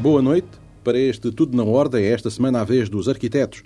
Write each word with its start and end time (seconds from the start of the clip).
Boa 0.00 0.22
noite. 0.22 0.48
Para 0.82 0.98
este 0.98 1.30
Tudo 1.30 1.54
na 1.54 1.62
Ordem, 1.62 2.02
é 2.02 2.12
esta 2.12 2.30
semana 2.30 2.62
a 2.62 2.64
vez 2.64 2.88
dos 2.88 3.06
arquitetos. 3.06 3.62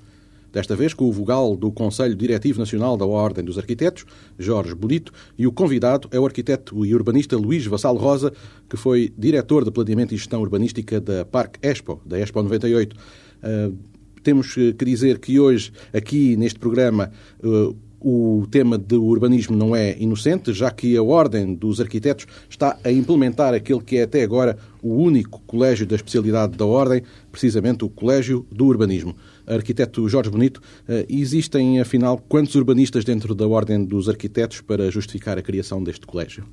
Desta 0.52 0.74
vez 0.74 0.92
com 0.92 1.04
o 1.04 1.12
vogal 1.12 1.56
do 1.56 1.70
Conselho 1.70 2.16
Diretivo 2.16 2.58
Nacional 2.58 2.96
da 2.96 3.06
Ordem 3.06 3.44
dos 3.44 3.56
Arquitetos, 3.56 4.04
Jorge 4.36 4.74
Bonito, 4.74 5.12
e 5.38 5.46
o 5.46 5.52
convidado 5.52 6.08
é 6.10 6.18
o 6.18 6.26
arquiteto 6.26 6.84
e 6.84 6.92
urbanista 6.92 7.36
Luís 7.36 7.64
Vassal 7.66 7.96
Rosa, 7.96 8.32
que 8.68 8.76
foi 8.76 9.12
diretor 9.16 9.64
de 9.64 9.70
Planeamento 9.70 10.12
e 10.12 10.16
Gestão 10.16 10.42
Urbanística 10.42 11.00
da 11.00 11.24
Parque 11.24 11.60
Expo, 11.62 12.02
da 12.04 12.18
Expo 12.18 12.42
98. 12.42 12.96
Uh, 12.96 13.78
temos 14.24 14.54
que 14.54 14.84
dizer 14.84 15.20
que 15.20 15.38
hoje, 15.38 15.70
aqui 15.92 16.36
neste 16.36 16.58
programa, 16.58 17.12
uh, 17.44 17.76
o 18.04 18.46
tema 18.50 18.76
do 18.76 19.02
urbanismo 19.02 19.56
não 19.56 19.74
é 19.74 19.96
inocente, 19.98 20.52
já 20.52 20.70
que 20.70 20.94
a 20.94 21.02
Ordem 21.02 21.54
dos 21.54 21.80
Arquitetos 21.80 22.26
está 22.50 22.76
a 22.84 22.92
implementar 22.92 23.54
aquele 23.54 23.80
que 23.80 23.96
é 23.96 24.02
até 24.02 24.22
agora 24.22 24.58
o 24.82 24.94
único 24.96 25.40
colégio 25.46 25.86
da 25.86 25.96
especialidade 25.96 26.54
da 26.54 26.66
Ordem, 26.66 27.02
precisamente 27.32 27.82
o 27.82 27.88
Colégio 27.88 28.46
do 28.52 28.66
Urbanismo. 28.66 29.16
Arquiteto 29.46 30.06
Jorge 30.06 30.28
Bonito, 30.28 30.60
eh, 30.86 31.06
existem 31.08 31.80
afinal 31.80 32.18
quantos 32.28 32.54
urbanistas 32.54 33.04
dentro 33.04 33.34
da 33.34 33.48
Ordem 33.48 33.82
dos 33.82 34.06
Arquitetos 34.06 34.60
para 34.60 34.90
justificar 34.90 35.38
a 35.38 35.42
criação 35.42 35.82
deste 35.82 36.06
colégio? 36.06 36.44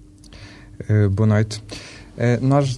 Uh, 0.90 1.10
boa 1.10 1.28
noite. 1.28 1.62
Uh, 2.22 2.46
nós 2.46 2.78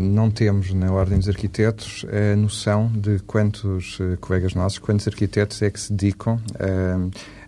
não 0.00 0.30
temos 0.30 0.72
na 0.72 0.92
Ordem 0.92 1.18
dos 1.18 1.28
Arquitetos 1.28 2.06
a 2.08 2.36
noção 2.36 2.86
de 2.94 3.18
quantos 3.26 3.98
uh, 3.98 4.16
colegas 4.20 4.54
nossos, 4.54 4.78
quantos 4.78 5.08
arquitetos 5.08 5.60
é 5.60 5.68
que 5.70 5.80
se 5.80 5.92
dedicam 5.92 6.40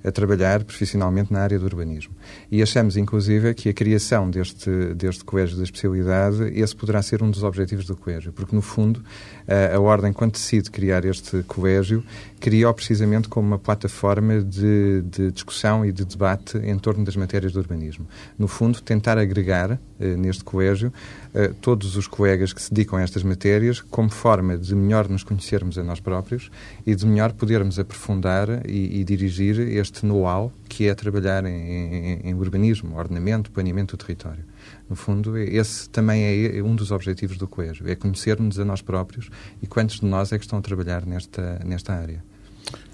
a 0.05 0.11
trabalhar 0.11 0.65
profissionalmente 0.65 1.33
na 1.33 1.41
área 1.41 1.57
do 1.57 1.65
urbanismo. 1.65 2.13
E 2.51 2.63
achamos, 2.63 2.97
inclusive, 2.97 3.53
que 3.53 3.69
a 3.69 3.75
criação 3.75 4.31
deste, 4.31 4.71
deste 4.95 5.23
colégio 5.23 5.59
da 5.59 5.65
especialidade, 5.65 6.51
esse 6.55 6.75
poderá 6.75 7.03
ser 7.03 7.23
um 7.23 7.31
dos 7.31 7.43
objetivos 7.43 7.85
do 7.85 7.95
colégio, 7.95 8.33
porque, 8.33 8.57
no 8.57 8.63
fundo, 8.63 9.03
a, 9.47 9.77
a 9.77 9.81
Ordem, 9.81 10.15
quando 10.15 10.33
decide 10.33 10.71
criar 10.71 11.05
este 11.05 11.43
colégio, 11.43 12.03
criou 12.41 12.73
precisamente 12.73 13.29
como 13.29 13.47
uma 13.49 13.59
plataforma 13.59 14.41
de, 14.41 15.03
de, 15.03 15.31
discussão 15.31 15.85
e 15.85 15.93
de 15.93 16.05
debate 16.05 16.57
em 16.59 16.79
torno 16.79 17.05
das 17.05 17.17
matérias 17.17 17.53
do 17.53 17.59
urbanismo. 17.59 18.07
No 18.39 18.49
fundo, 18.49 18.81
tentar 18.81 19.19
agregar 19.19 19.79
eh, 20.01 20.17
neste 20.17 20.43
colégio 20.43 20.93
eh, 21.35 21.53
todos 21.61 21.97
os 21.97 22.07
colegas 22.07 22.53
que 22.53 22.63
se 22.63 22.73
dedicam 22.73 22.99
a 22.99 23.03
estas 23.03 23.23
matérias 23.23 23.81
como 23.81 24.09
forma 24.09 24.57
de 24.57 24.75
melhor 24.75 25.09
nos 25.09 25.23
conhecermos 25.23 25.77
a 25.77 25.85
nós 25.85 26.01
próprios 26.01 26.51
e 26.87 26.95
de 26.95 27.05
melhor 27.07 27.33
podermos 27.33 27.79
aprofundar 27.79 28.49
e, 28.67 29.01
e 29.01 29.05
dirigir 29.05 29.59
este 29.61 30.07
know-how 30.07 30.53
que 30.69 30.87
é 30.87 30.95
trabalhar 30.95 31.45
em, 31.45 31.51
em, 31.51 32.21
em 32.25 32.35
urbanismo, 32.35 32.97
ordenamento, 32.97 33.51
planeamento 33.51 33.97
do 33.97 34.01
território. 34.01 34.45
No 34.89 34.95
fundo, 34.95 35.37
esse 35.37 35.89
também 35.89 36.23
é 36.59 36.63
um 36.63 36.77
dos 36.77 36.91
objetivos 36.91 37.37
do 37.37 37.49
colégio, 37.49 37.89
é 37.89 37.95
conhecermos 37.95 38.59
a 38.59 38.65
nós 38.65 38.83
próprios 38.83 39.31
e 39.63 39.67
quantos 39.67 40.01
de 40.01 40.07
nós 40.07 40.33
é 40.33 40.39
que 40.39 40.45
estão 40.45 40.59
a 40.59 40.63
trabalhar 40.63 41.07
nesta, 41.07 41.61
nesta 41.65 41.95
área. 41.95 42.23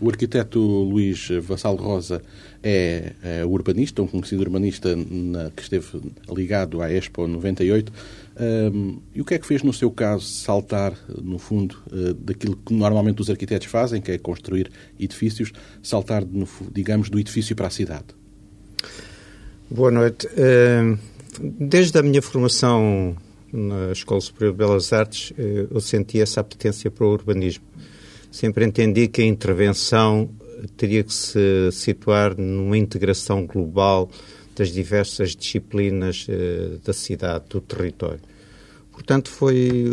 O 0.00 0.08
arquiteto 0.08 0.58
Luís 0.60 1.28
Vassal 1.42 1.74
Rosa 1.76 2.22
é, 2.62 3.12
é 3.22 3.44
urbanista, 3.44 4.02
um 4.02 4.06
conhecido 4.06 4.42
urbanista 4.42 4.94
na, 4.96 5.50
que 5.50 5.62
esteve 5.62 6.12
ligado 6.28 6.80
à 6.80 6.92
Expo 6.92 7.26
98. 7.26 7.92
Um, 8.36 9.00
e 9.14 9.20
o 9.20 9.24
que 9.24 9.34
é 9.34 9.38
que 9.38 9.46
fez, 9.46 9.62
no 9.62 9.72
seu 9.72 9.90
caso, 9.90 10.24
saltar, 10.26 10.92
no 11.22 11.38
fundo, 11.38 11.76
uh, 11.92 12.14
daquilo 12.14 12.56
que 12.56 12.74
normalmente 12.74 13.20
os 13.20 13.30
arquitetos 13.30 13.68
fazem, 13.68 14.00
que 14.00 14.10
é 14.10 14.18
construir 14.18 14.70
edifícios, 14.98 15.52
saltar, 15.82 16.24
no, 16.24 16.48
digamos, 16.72 17.08
do 17.08 17.18
edifício 17.18 17.54
para 17.54 17.68
a 17.68 17.70
cidade? 17.70 18.06
Boa 19.70 19.90
noite. 19.90 20.26
Uh, 20.26 20.98
desde 21.40 21.98
a 21.98 22.02
minha 22.02 22.20
formação 22.20 23.16
na 23.52 23.92
Escola 23.92 24.20
Superior 24.20 24.52
de 24.52 24.58
Belas 24.58 24.92
Artes, 24.92 25.30
uh, 25.30 25.68
eu 25.70 25.80
senti 25.80 26.20
essa 26.20 26.40
apetência 26.40 26.90
para 26.90 27.06
o 27.06 27.10
urbanismo 27.10 27.64
sempre 28.34 28.64
entendi 28.64 29.06
que 29.06 29.22
a 29.22 29.24
intervenção 29.24 30.28
teria 30.76 31.04
que 31.04 31.14
se 31.14 31.70
situar 31.70 32.36
numa 32.36 32.76
integração 32.76 33.46
global 33.46 34.10
das 34.54 34.70
diversas 34.70 35.34
disciplinas 35.34 36.26
eh, 36.28 36.78
da 36.84 36.92
cidade, 36.92 37.44
do 37.50 37.60
território. 37.60 38.20
Portanto, 38.92 39.28
foi 39.28 39.90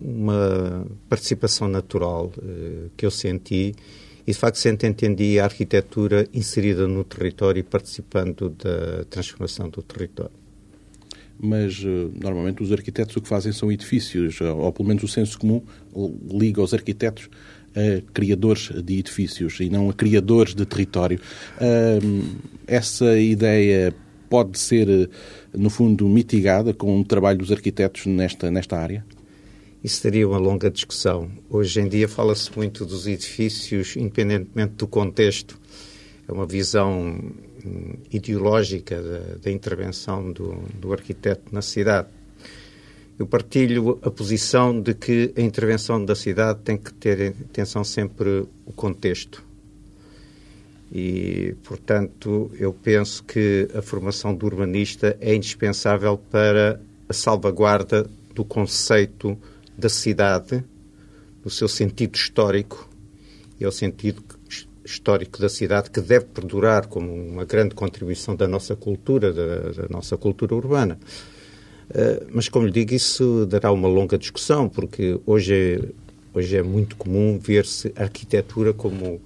uma 0.00 0.86
participação 1.08 1.68
natural 1.68 2.32
eh, 2.38 2.88
que 2.96 3.04
eu 3.04 3.10
senti 3.10 3.74
e, 4.26 4.32
de 4.32 4.38
facto, 4.38 4.56
sempre 4.56 4.86
entendi 4.86 5.38
a 5.38 5.44
arquitetura 5.44 6.26
inserida 6.32 6.86
no 6.86 7.02
território 7.02 7.60
e 7.60 7.62
participando 7.62 8.50
da 8.50 9.04
transformação 9.04 9.68
do 9.68 9.82
território 9.82 10.44
mas 11.36 11.82
eh, 11.84 12.08
normalmente 12.22 12.62
os 12.62 12.70
arquitetos 12.70 13.16
o 13.16 13.20
que 13.20 13.28
fazem 13.28 13.52
são 13.52 13.70
edifícios, 13.70 14.40
ou 14.40 14.72
pelo 14.72 14.88
menos 14.88 15.02
o 15.02 15.08
senso 15.08 15.36
comum 15.36 15.60
liga 16.30 16.62
os 16.62 16.72
arquitetos 16.72 17.28
a 17.74 18.00
criadores 18.12 18.70
de 18.84 19.00
edifícios 19.00 19.58
e 19.58 19.68
não 19.68 19.90
a 19.90 19.92
criadores 19.92 20.54
de 20.54 20.64
território. 20.64 21.20
essa 22.68 23.18
ideia 23.18 23.92
pode 24.28 24.58
ser, 24.58 25.10
no 25.52 25.70
fundo, 25.70 26.08
mitigada 26.08 26.72
com 26.72 27.00
o 27.00 27.04
trabalho 27.04 27.38
dos 27.38 27.52
arquitetos 27.52 28.06
nesta, 28.06 28.50
nesta 28.50 28.76
área? 28.76 29.04
Isso 29.82 30.00
seria 30.00 30.26
uma 30.28 30.38
longa 30.38 30.70
discussão. 30.70 31.30
Hoje 31.50 31.80
em 31.80 31.88
dia 31.88 32.08
fala-se 32.08 32.50
muito 32.56 32.84
dos 32.86 33.06
edifícios, 33.06 33.96
independentemente 33.96 34.74
do 34.74 34.86
contexto. 34.86 35.60
É 36.26 36.32
uma 36.32 36.46
visão 36.46 37.20
hum, 37.64 37.94
ideológica 38.10 39.02
da, 39.02 39.36
da 39.42 39.50
intervenção 39.50 40.32
do, 40.32 40.62
do 40.80 40.92
arquiteto 40.92 41.52
na 41.52 41.60
cidade 41.60 42.08
eu 43.18 43.26
partilho 43.26 43.98
a 44.02 44.10
posição 44.10 44.80
de 44.80 44.92
que 44.92 45.32
a 45.36 45.40
intervenção 45.40 46.04
da 46.04 46.16
cidade 46.16 46.60
tem 46.64 46.76
que 46.76 46.92
ter 46.92 47.34
atenção 47.48 47.84
sempre 47.84 48.44
o 48.66 48.72
contexto. 48.72 49.44
E, 50.94 51.56
portanto, 51.64 52.52
eu 52.56 52.72
penso 52.72 53.24
que 53.24 53.68
a 53.74 53.82
formação 53.82 54.32
do 54.32 54.46
urbanista 54.46 55.16
é 55.20 55.34
indispensável 55.34 56.16
para 56.16 56.80
a 57.08 57.12
salvaguarda 57.12 58.08
do 58.32 58.44
conceito 58.44 59.36
da 59.76 59.88
cidade, 59.88 60.62
no 61.44 61.50
seu 61.50 61.66
sentido 61.66 62.14
histórico, 62.14 62.88
e 63.58 63.64
é 63.64 63.68
o 63.68 63.72
sentido 63.72 64.22
histórico 64.84 65.40
da 65.40 65.48
cidade 65.48 65.90
que 65.90 66.00
deve 66.00 66.26
perdurar 66.26 66.86
como 66.86 67.12
uma 67.12 67.44
grande 67.44 67.74
contribuição 67.74 68.36
da 68.36 68.46
nossa 68.46 68.76
cultura, 68.76 69.32
da, 69.32 69.82
da 69.82 69.88
nossa 69.88 70.16
cultura 70.16 70.54
urbana. 70.54 70.96
Eh, 71.92 72.22
mas, 72.30 72.48
como 72.48 72.66
lhe 72.66 72.72
digo, 72.72 72.94
isso 72.94 73.46
dará 73.46 73.72
uma 73.72 73.88
longa 73.88 74.16
discussão, 74.16 74.68
porque 74.68 75.18
hoje 75.26 75.54
é, 75.54 76.38
hoje 76.38 76.56
é 76.56 76.62
muito 76.62 76.94
comum 76.96 77.38
ver-se 77.38 77.92
a 77.96 78.04
arquitetura 78.04 78.72
como 78.72 79.20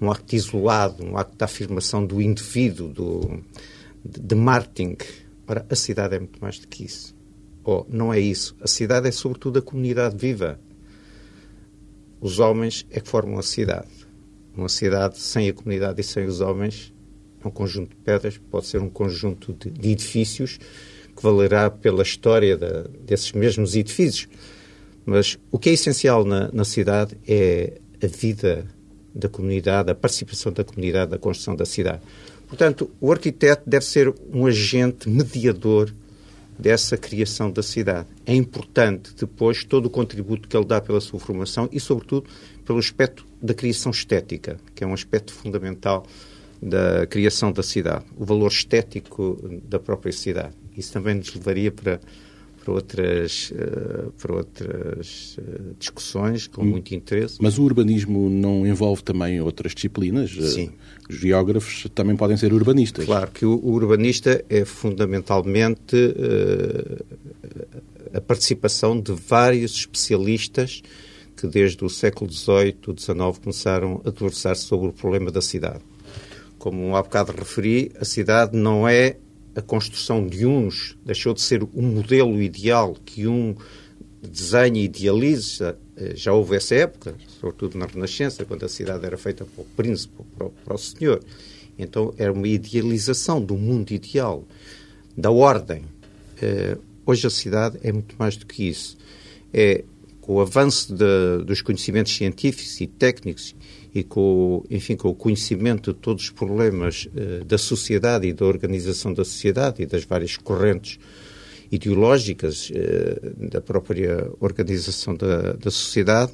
um 0.00 0.10
acto 0.10 0.34
isolado, 0.34 1.04
um 1.04 1.16
acto 1.16 1.36
de 1.36 1.44
afirmação 1.44 2.04
do 2.04 2.20
indivíduo, 2.20 2.88
do, 2.88 3.42
de 4.04 4.34
marketing. 4.34 4.96
Ora, 5.46 5.66
a 5.68 5.74
cidade 5.74 6.16
é 6.16 6.18
muito 6.18 6.40
mais 6.40 6.58
do 6.58 6.68
que 6.68 6.84
isso. 6.84 7.14
Ou 7.64 7.86
não 7.90 8.12
é 8.12 8.20
isso. 8.20 8.56
A 8.60 8.66
cidade 8.66 9.08
é, 9.08 9.10
sobretudo, 9.10 9.58
a 9.58 9.62
comunidade 9.62 10.16
viva. 10.16 10.58
Os 12.20 12.38
homens 12.38 12.86
é 12.90 13.00
que 13.00 13.08
formam 13.08 13.38
a 13.38 13.42
cidade. 13.42 13.88
Uma 14.56 14.68
cidade 14.68 15.18
sem 15.18 15.48
a 15.48 15.52
comunidade 15.52 16.00
e 16.00 16.04
sem 16.04 16.26
os 16.26 16.40
homens 16.40 16.92
é 17.42 17.46
um 17.46 17.50
conjunto 17.50 17.90
de 17.90 17.96
pedras, 17.96 18.36
pode 18.50 18.66
ser 18.66 18.80
um 18.80 18.90
conjunto 18.90 19.52
de, 19.52 19.70
de 19.70 19.90
edifícios 19.90 20.58
que 21.16 21.22
valerá 21.22 21.70
pela 21.70 22.02
história 22.02 22.56
desses 22.56 23.32
mesmos 23.32 23.76
edifícios. 23.76 24.28
Mas 25.06 25.38
o 25.50 25.58
que 25.58 25.70
é 25.70 25.72
essencial 25.72 26.24
na, 26.24 26.50
na 26.52 26.64
cidade 26.64 27.16
é 27.26 27.80
a 28.02 28.06
vida 28.06 28.66
da 29.18 29.28
comunidade, 29.28 29.90
a 29.90 29.94
participação 29.94 30.52
da 30.52 30.62
comunidade 30.62 31.10
na 31.10 31.18
construção 31.18 31.56
da 31.56 31.66
cidade. 31.66 32.00
Portanto, 32.46 32.88
o 33.00 33.10
arquiteto 33.10 33.68
deve 33.68 33.84
ser 33.84 34.14
um 34.32 34.46
agente 34.46 35.08
mediador 35.08 35.92
dessa 36.58 36.96
criação 36.96 37.50
da 37.50 37.62
cidade. 37.62 38.08
É 38.24 38.34
importante 38.34 39.12
depois 39.18 39.64
todo 39.64 39.86
o 39.86 39.90
contributo 39.90 40.48
que 40.48 40.56
ele 40.56 40.64
dá 40.64 40.80
pela 40.80 41.00
sua 41.00 41.20
formação 41.20 41.68
e, 41.70 41.78
sobretudo, 41.78 42.28
pelo 42.64 42.78
aspecto 42.78 43.26
da 43.42 43.54
criação 43.54 43.90
estética, 43.90 44.58
que 44.74 44.82
é 44.82 44.86
um 44.86 44.94
aspecto 44.94 45.32
fundamental 45.32 46.06
da 46.60 47.06
criação 47.06 47.52
da 47.52 47.62
cidade, 47.62 48.04
o 48.16 48.24
valor 48.24 48.48
estético 48.48 49.38
da 49.64 49.78
própria 49.78 50.12
cidade. 50.12 50.54
Isso 50.76 50.92
também 50.92 51.14
nos 51.14 51.32
levaria 51.34 51.70
para, 51.70 52.00
para 52.68 52.72
outras, 52.72 53.52
eh, 53.56 54.08
para 54.20 54.34
outras 54.34 55.36
eh, 55.38 55.60
discussões 55.78 56.46
com 56.46 56.62
hum. 56.62 56.66
muito 56.66 56.94
interesse. 56.94 57.38
Mas 57.40 57.58
o 57.58 57.62
urbanismo 57.62 58.28
não 58.28 58.66
envolve 58.66 59.02
também 59.02 59.40
outras 59.40 59.74
disciplinas? 59.74 60.36
Eh, 60.38 60.42
Sim. 60.42 60.70
Os 61.08 61.16
geógrafos 61.16 61.86
também 61.94 62.14
podem 62.14 62.36
ser 62.36 62.52
urbanistas. 62.52 63.06
Claro 63.06 63.30
que 63.30 63.46
o 63.46 63.58
urbanista 63.64 64.44
é 64.50 64.64
fundamentalmente 64.66 65.96
a 68.12 68.20
participação 68.20 69.00
de 69.00 69.12
vários 69.12 69.72
especialistas 69.72 70.82
que 71.34 71.46
desde 71.46 71.82
o 71.82 71.88
século 71.88 72.30
XVIII, 72.30 72.76
XIX 72.98 73.38
começaram 73.42 74.02
a 74.04 74.10
debruçar-se 74.10 74.64
sobre 74.64 74.88
o 74.88 74.92
problema 74.92 75.30
da 75.30 75.40
cidade. 75.40 75.80
Como 76.58 76.94
há 76.94 77.02
bocado 77.02 77.32
referi, 77.32 77.90
a 77.98 78.04
cidade 78.04 78.54
não 78.54 78.86
é 78.86 79.16
a 79.54 79.62
construção 79.62 80.26
de 80.26 80.46
uns 80.46 80.96
deixou 81.04 81.34
de 81.34 81.40
ser 81.40 81.62
um 81.74 81.82
modelo 81.82 82.40
ideal 82.40 82.94
que 83.04 83.26
um 83.26 83.54
desenha 84.22 84.80
e 84.80 84.84
idealiza, 84.84 85.78
eh, 85.96 86.14
já 86.14 86.32
houve 86.32 86.56
essa 86.56 86.74
época, 86.74 87.14
sobretudo 87.40 87.78
na 87.78 87.86
Renascença, 87.86 88.44
quando 88.44 88.64
a 88.64 88.68
cidade 88.68 89.04
era 89.04 89.16
feita 89.16 89.44
para 89.44 89.62
o 89.62 89.66
príncipe, 89.76 90.22
para 90.36 90.46
o, 90.46 90.50
para 90.50 90.74
o 90.74 90.78
senhor. 90.78 91.22
Então 91.78 92.12
era 92.18 92.32
uma 92.32 92.48
idealização 92.48 93.40
do 93.40 93.56
mundo 93.56 93.92
ideal, 93.92 94.44
da 95.16 95.30
ordem. 95.30 95.82
Uh, 96.42 96.80
hoje 97.06 97.26
a 97.26 97.30
cidade 97.30 97.78
é 97.82 97.92
muito 97.92 98.16
mais 98.18 98.36
do 98.36 98.46
que 98.46 98.68
isso. 98.68 98.96
É 99.52 99.84
com 100.20 100.34
o 100.34 100.40
avanço 100.40 100.94
de, 100.94 101.44
dos 101.44 101.62
conhecimentos 101.62 102.14
científicos 102.14 102.80
e 102.80 102.86
técnicos 102.86 103.54
e 103.94 104.02
com, 104.02 104.64
enfim, 104.70 104.96
com 104.96 105.08
o 105.08 105.14
conhecimento 105.14 105.92
de 105.92 105.98
todos 105.98 106.24
os 106.24 106.30
problemas 106.30 107.06
uh, 107.06 107.44
da 107.44 107.58
sociedade 107.58 108.26
e 108.26 108.32
da 108.32 108.44
organização 108.44 109.12
da 109.12 109.24
sociedade 109.24 109.82
e 109.82 109.86
das 109.86 110.04
várias 110.04 110.36
correntes 110.36 110.98
ideológicas 111.70 112.70
uh, 112.70 113.48
da 113.48 113.60
própria 113.60 114.30
organização 114.40 115.14
da, 115.14 115.52
da 115.54 115.70
sociedade, 115.70 116.32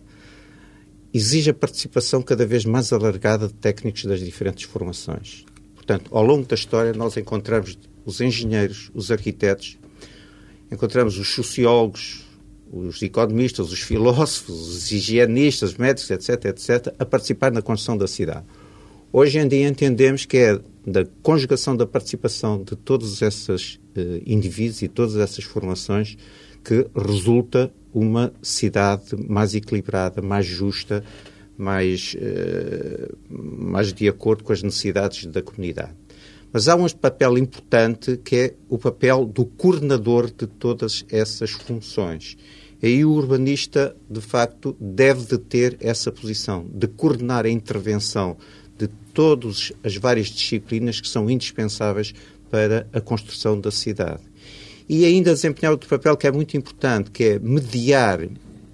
exige 1.12 1.51
a 1.51 1.55
participação 1.55 2.21
cada 2.21 2.45
vez 2.45 2.65
mais 2.65 2.93
alargada 2.93 3.47
de 3.47 3.55
técnicos 3.55 4.05
das 4.05 4.21
diferentes 4.21 4.65
formações. 4.65 5.45
Portanto, 5.75 6.11
ao 6.17 6.25
longo 6.25 6.47
da 6.47 6.55
história, 6.55 6.93
nós 6.93 7.17
encontramos 7.17 7.79
os 8.05 8.21
engenheiros, 8.21 8.91
os 8.95 9.11
arquitetos, 9.11 9.79
encontramos 10.73 11.19
os 11.19 11.29
sociólogos, 11.29 12.24
os 12.75 13.00
economistas, 13.03 13.71
os 13.71 13.81
filósofos, 13.81 14.69
os 14.69 14.91
higienistas, 14.91 15.71
os 15.71 15.76
médicos, 15.76 16.11
etc., 16.11 16.47
etc., 16.47 16.94
a 16.99 17.05
participar 17.05 17.53
na 17.53 17.62
construção 17.62 17.97
da 17.97 18.09
cidade. 18.09 18.44
Hoje 19.12 19.38
em 19.38 19.47
dia 19.47 19.69
entendemos 19.69 20.26
que 20.26 20.37
é 20.38 20.61
da 20.85 21.05
conjugação 21.23 21.76
da 21.76 21.87
participação 21.87 22.62
de 22.62 22.75
todos 22.75 23.23
esses 23.23 23.79
eh, 23.94 24.21
indivíduos 24.26 24.82
e 24.82 24.88
todas 24.88 25.17
essas 25.17 25.44
formações 25.44 26.19
que 26.65 26.85
resulta 26.97 27.73
uma 27.93 28.32
cidade 28.43 29.15
mais 29.29 29.55
equilibrada, 29.55 30.21
mais 30.21 30.44
justa, 30.44 31.05
mais, 31.56 32.17
eh, 32.19 33.09
mais 33.31 33.93
de 33.93 34.09
acordo 34.09 34.43
com 34.43 34.53
as 34.53 34.65
necessidades 34.65 35.26
da 35.26 35.41
comunidade. 35.41 35.93
Mas 36.53 36.69
há 36.69 36.75
um 36.75 36.88
papel 36.88 37.38
importante 37.38 38.17
que 38.17 38.37
é 38.37 38.55
o 38.69 38.79
papel 38.79 39.25
do 39.25 39.44
coordenador 39.44 40.26
de 40.26 40.47
todas 40.47 41.05
essas 41.09 41.50
funções. 41.50 42.37
Aí 42.85 43.03
o 43.03 43.13
urbanista, 43.13 43.97
de 44.11 44.21
facto, 44.21 44.77
deve 44.79 45.25
de 45.25 45.39
ter 45.39 45.79
essa 45.81 46.13
posição, 46.13 46.67
de 46.71 46.87
coordenar 46.87 47.47
a 47.47 47.49
intervenção 47.49 48.37
de 48.77 48.89
todas 49.15 49.73
as 49.83 49.97
várias 49.97 50.27
disciplinas 50.27 51.01
que 51.01 51.09
são 51.09 51.31
indispensáveis 51.31 52.13
para 52.51 52.87
a 52.93 53.01
construção 53.01 53.59
da 53.59 53.71
cidade. 53.71 54.21
E 54.87 55.07
ainda 55.07 55.33
desempenhar 55.33 55.73
outro 55.73 55.89
papel 55.89 56.15
que 56.15 56.27
é 56.27 56.31
muito 56.31 56.59
importante, 56.59 57.11
que 57.11 57.25
é 57.25 57.39
mediar, 57.39 58.29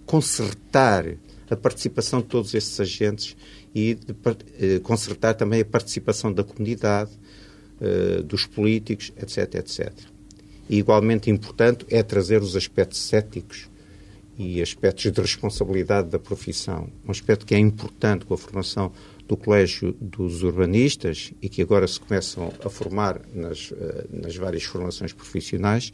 consertar 0.05 1.07
a 1.49 1.55
participação 1.55 2.21
de 2.21 2.27
todos 2.27 2.53
esses 2.53 2.81
agentes 2.81 3.37
e 3.73 3.95
de, 3.95 4.17
eh, 4.59 4.81
consertar 4.81 5.35
também 5.35 5.61
a 5.61 5.65
participação 5.65 6.33
da 6.33 6.43
comunidade, 6.43 7.13
eh, 7.81 8.23
dos 8.23 8.45
políticos, 8.45 9.13
etc, 9.17 9.55
etc. 9.55 9.93
E 10.69 10.79
igualmente 10.79 11.31
importante 11.31 11.87
é 11.89 12.03
trazer 12.03 12.43
os 12.43 12.57
aspectos 12.57 13.13
éticos 13.13 13.70
e 14.41 14.63
aspectos 14.63 15.13
de 15.13 15.21
responsabilidade 15.21 16.09
da 16.09 16.19
profissão. 16.19 16.89
Um 17.07 17.11
aspecto 17.11 17.45
que 17.45 17.55
é 17.55 17.59
importante 17.59 18.25
com 18.25 18.33
a 18.33 18.39
formação 18.39 18.91
do 19.29 19.37
Colégio 19.37 19.95
dos 20.01 20.43
Urbanistas 20.43 21.31
e 21.43 21.49
que 21.51 21.61
agora 21.61 21.87
se 21.87 22.01
começam 22.01 22.51
a 22.65 22.71
formar 22.71 23.21
nas, 23.35 23.71
eh, 23.71 24.07
nas 24.11 24.35
várias 24.37 24.63
formações 24.63 25.13
profissionais 25.13 25.93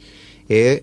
é 0.49 0.81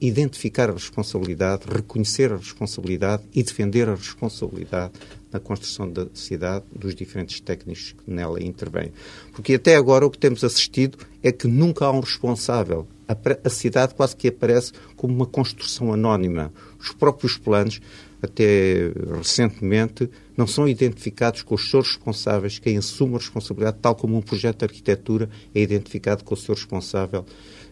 identificar 0.00 0.70
a 0.70 0.74
responsabilidade, 0.74 1.64
reconhecer 1.68 2.32
a 2.32 2.36
responsabilidade 2.36 3.24
e 3.34 3.42
defender 3.42 3.88
a 3.88 3.96
responsabilidade 3.96 4.92
na 5.34 5.40
construção 5.40 5.90
da 5.90 6.06
cidade 6.14 6.64
dos 6.72 6.94
diferentes 6.94 7.40
técnicos 7.40 7.92
que 7.92 8.08
nela 8.08 8.40
intervêm. 8.40 8.92
Porque 9.32 9.54
até 9.54 9.74
agora 9.74 10.06
o 10.06 10.10
que 10.10 10.16
temos 10.16 10.44
assistido 10.44 10.96
é 11.24 11.32
que 11.32 11.48
nunca 11.48 11.86
há 11.86 11.90
um 11.90 11.98
responsável. 11.98 12.86
A, 13.08 13.16
a 13.44 13.50
cidade 13.50 13.96
quase 13.96 14.14
que 14.14 14.28
aparece 14.28 14.72
como 14.96 15.12
uma 15.12 15.26
construção 15.26 15.92
anónima. 15.92 16.52
Os 16.78 16.92
próprios 16.92 17.36
planos, 17.36 17.80
até 18.22 18.92
recentemente, 19.18 20.08
não 20.36 20.46
são 20.46 20.68
identificados 20.68 21.42
com 21.42 21.56
os 21.56 21.68
seus 21.68 21.88
responsáveis, 21.88 22.60
quem 22.60 22.78
assume 22.78 23.16
a 23.16 23.18
responsabilidade, 23.18 23.78
tal 23.82 23.96
como 23.96 24.16
um 24.16 24.22
projeto 24.22 24.60
de 24.60 24.66
arquitetura 24.66 25.28
é 25.52 25.60
identificado 25.60 26.22
com 26.22 26.34
o 26.34 26.36
seu 26.36 26.54
responsável 26.54 27.26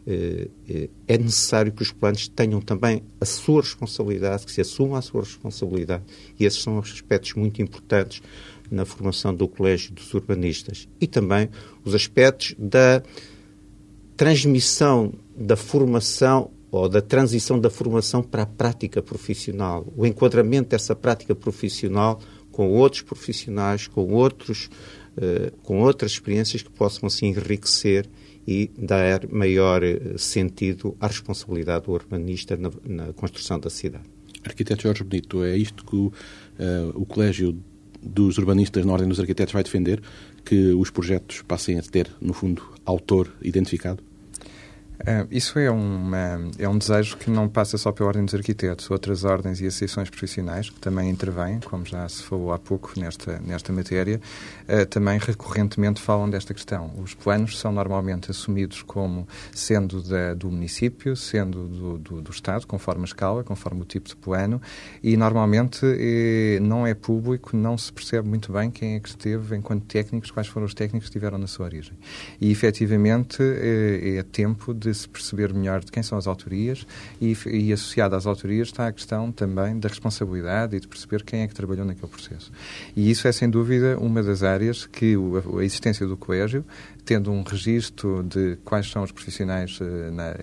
é 0.07 1.19
necessário 1.19 1.73
que 1.73 1.83
os 1.83 1.93
planos 1.93 2.27
tenham 2.29 2.61
também 2.61 3.03
a 3.21 3.25
sua 3.25 3.61
responsabilidade, 3.61 4.45
que 4.45 4.53
se 4.53 4.61
assumam 4.61 4.97
a 4.97 5.03
sua 5.03 5.23
responsabilidade. 5.23 6.03
E 6.39 6.45
esses 6.45 6.63
são 6.63 6.79
aspectos 6.79 7.35
muito 7.35 7.63
importantes 7.63 8.21
na 8.71 8.85
formação 8.85 9.35
do 9.35 9.47
Colégio 9.47 9.93
dos 9.93 10.13
Urbanistas. 10.15 10.89
E 11.01 11.07
também 11.07 11.49
os 11.85 11.95
aspectos 11.95 12.55
da 12.59 13.03
transmissão 14.17 15.13
da 15.37 15.57
formação 15.57 16.51
ou 16.71 16.89
da 16.89 17.03
transição 17.03 17.61
da 17.61 17.69
formação 17.69 18.23
para 18.23 18.43
a 18.43 18.47
prática 18.47 19.03
profissional, 19.03 19.87
o 19.95 20.07
enquadramento 20.07 20.71
dessa 20.71 20.97
prática 20.97 21.35
profissional 21.35 22.19
com 22.51 22.71
outros 22.71 23.03
profissionais, 23.03 23.87
com 23.87 24.13
outros, 24.13 24.71
uh, 25.17 25.55
com 25.63 25.81
outras 25.81 26.13
experiências 26.13 26.63
que 26.63 26.71
possam 26.71 27.07
assim 27.07 27.27
enriquecer 27.27 28.09
e 28.47 28.71
dar 28.77 29.29
maior 29.29 29.83
eh, 29.83 30.15
sentido 30.17 30.97
à 31.01 31.07
responsabilidade 31.07 31.87
do 31.87 31.93
urbanista 31.93 32.57
na, 32.57 32.71
na 32.85 33.13
construção 33.13 33.59
da 33.59 33.71
cidade. 33.71 34.05
Arquiteto 34.45 34.83
Jorge 34.83 35.05
Benito, 35.05 35.45
é 35.45 35.57
isto 35.57 35.85
que 35.85 35.95
o, 35.95 36.07
uh, 36.07 36.13
o 36.95 37.07
Colégio 37.07 37.57
dos 38.03 38.39
Urbanistas 38.39 38.85
na 38.85 38.93
Ordem 38.93 39.09
dos 39.09 39.21
Arquitetos 39.21 39.53
vai 39.53 39.63
defender? 39.63 40.03
Que 40.45 40.73
os 40.73 40.91
projetos 40.91 41.43
passem 41.43 41.79
a 41.79 41.83
ter, 41.83 42.11
no 42.21 42.33
fundo, 42.33 42.63
autor 42.85 43.33
identificado? 43.41 44.03
Uh, 45.03 45.27
isso 45.33 45.59
é, 45.59 45.69
uma, 45.69 46.41
é 46.59 46.69
um 46.69 46.79
desejo 46.79 47.17
que 47.17 47.29
não 47.29 47.49
passa 47.49 47.77
só 47.77 47.91
pela 47.91 48.09
Ordem 48.09 48.25
dos 48.25 48.35
Arquitetos, 48.35 48.89
outras 48.89 49.25
ordens 49.25 49.61
e 49.61 49.67
associações 49.67 50.09
profissionais 50.09 50.71
que 50.71 50.79
também 50.79 51.11
intervêm, 51.11 51.59
como 51.59 51.85
já 51.85 52.09
se 52.09 52.23
falou 52.23 52.53
há 52.53 52.59
pouco 52.59 52.93
nesta, 52.97 53.41
nesta 53.41 53.73
matéria, 53.73 54.21
uh, 54.69 54.87
também 54.87 55.19
recorrentemente 55.19 56.01
falam 56.01 56.31
desta 56.31 56.55
questão. 56.55 56.93
Os 57.03 57.15
planos 57.15 57.59
são 57.59 57.73
normalmente 57.73 58.31
assumidos 58.31 58.83
como 58.83 59.27
sendo 59.53 60.01
da, 60.03 60.35
do 60.35 60.49
município, 60.51 61.17
sendo 61.17 61.67
do, 61.67 61.99
do, 61.99 62.23
do, 62.23 62.31
Estado, 62.31 62.67
conforme 62.67 63.03
a 63.03 63.07
escala, 63.07 63.43
conforme 63.43 63.83
o 63.83 63.85
tipo 63.85 64.09
de 64.09 64.17
plano, 64.17 64.63
e 65.03 65.17
normalmente 65.17 65.81
eh, 65.85 66.59
não 66.61 66.87
é 66.87 66.95
público, 66.95 67.57
não 67.57 67.77
se 67.77 67.93
percebe 67.93 68.29
muito 68.29 68.53
bem 68.53 68.71
quem 68.71 68.95
é 68.95 69.01
que 69.01 69.09
esteve 69.09 69.57
enquanto 69.57 69.85
técnicos, 69.85 70.31
quais 70.31 70.47
foram 70.49 70.67
os 70.67 70.75
técnicos 70.75 71.09
que 71.09 71.17
estiveram 71.17 71.39
na 71.39 71.47
sua 71.47 71.67
origem. 71.67 71.95
E 72.41 72.51
efetivamente 72.51 73.43
eh, 73.43 74.19
é 74.19 74.23
tempo 74.23 74.73
de 74.73 74.92
se 74.95 75.09
perceber 75.09 75.53
melhor 75.53 75.85
de 75.85 75.91
quem 75.91 76.03
são 76.03 76.17
as 76.19 76.27
autorias 76.27 76.87
e, 77.21 77.37
e 77.47 77.73
associada 77.73 78.17
às 78.17 78.27
autorias 78.27 78.69
está 78.69 78.87
a 78.87 78.93
questão 78.93 79.33
também 79.33 79.79
da 79.79 79.89
responsabilidade 79.89 80.77
e 80.77 80.81
de 80.81 80.89
perceber 80.89 81.23
quem 81.23 81.43
é 81.43 81.49
que 81.49 81.55
trabalhou 81.55 81.85
naquele 81.85 82.09
processo. 82.09 82.53
E 82.97 83.11
isso 83.11 83.27
é, 83.27 83.33
sem 83.33 83.49
dúvida, 83.49 83.99
uma 83.99 84.23
das 84.23 84.43
áreas 84.43 84.87
que 84.87 85.17
a 85.59 85.63
existência 85.63 86.07
do 86.07 86.17
colégio 86.17 86.65
tendo 87.05 87.33
um 87.33 87.43
registro 87.43 88.23
de 88.23 88.57
quais 88.65 88.91
são 88.91 89.03
os 89.03 89.11
profissionais 89.11 89.79
uh, 89.81 89.85
na, 90.13 90.35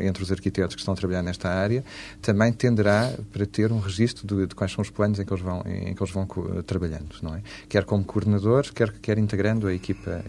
entre 0.00 0.22
os 0.22 0.30
arquitetos 0.30 0.74
que 0.74 0.80
estão 0.80 0.94
a 0.94 0.96
trabalhar 0.96 1.22
nesta 1.22 1.48
área, 1.48 1.84
também 2.22 2.52
tenderá 2.52 3.12
para 3.32 3.44
ter 3.46 3.72
um 3.72 3.78
registro 3.78 4.26
de, 4.26 4.46
de 4.46 4.54
quais 4.54 4.72
são 4.72 4.82
os 4.82 4.90
planos 4.90 5.18
em 5.18 5.24
que 5.24 5.32
eles 5.32 5.42
vão, 5.42 5.62
em, 5.66 5.94
que 5.94 6.02
eles 6.02 6.12
vão 6.12 6.24
uh, 6.24 6.62
trabalhando, 6.62 7.16
não 7.22 7.34
é? 7.34 7.42
Quer 7.68 7.84
como 7.84 8.04
coordenadores, 8.04 8.70
quer, 8.70 8.92
quer 8.92 9.18
integrando 9.18 9.66
a 9.66 9.74
equipa, 9.74 10.22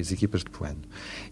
as 0.00 0.12
equipas 0.12 0.40
de 0.40 0.50
plano. 0.50 0.80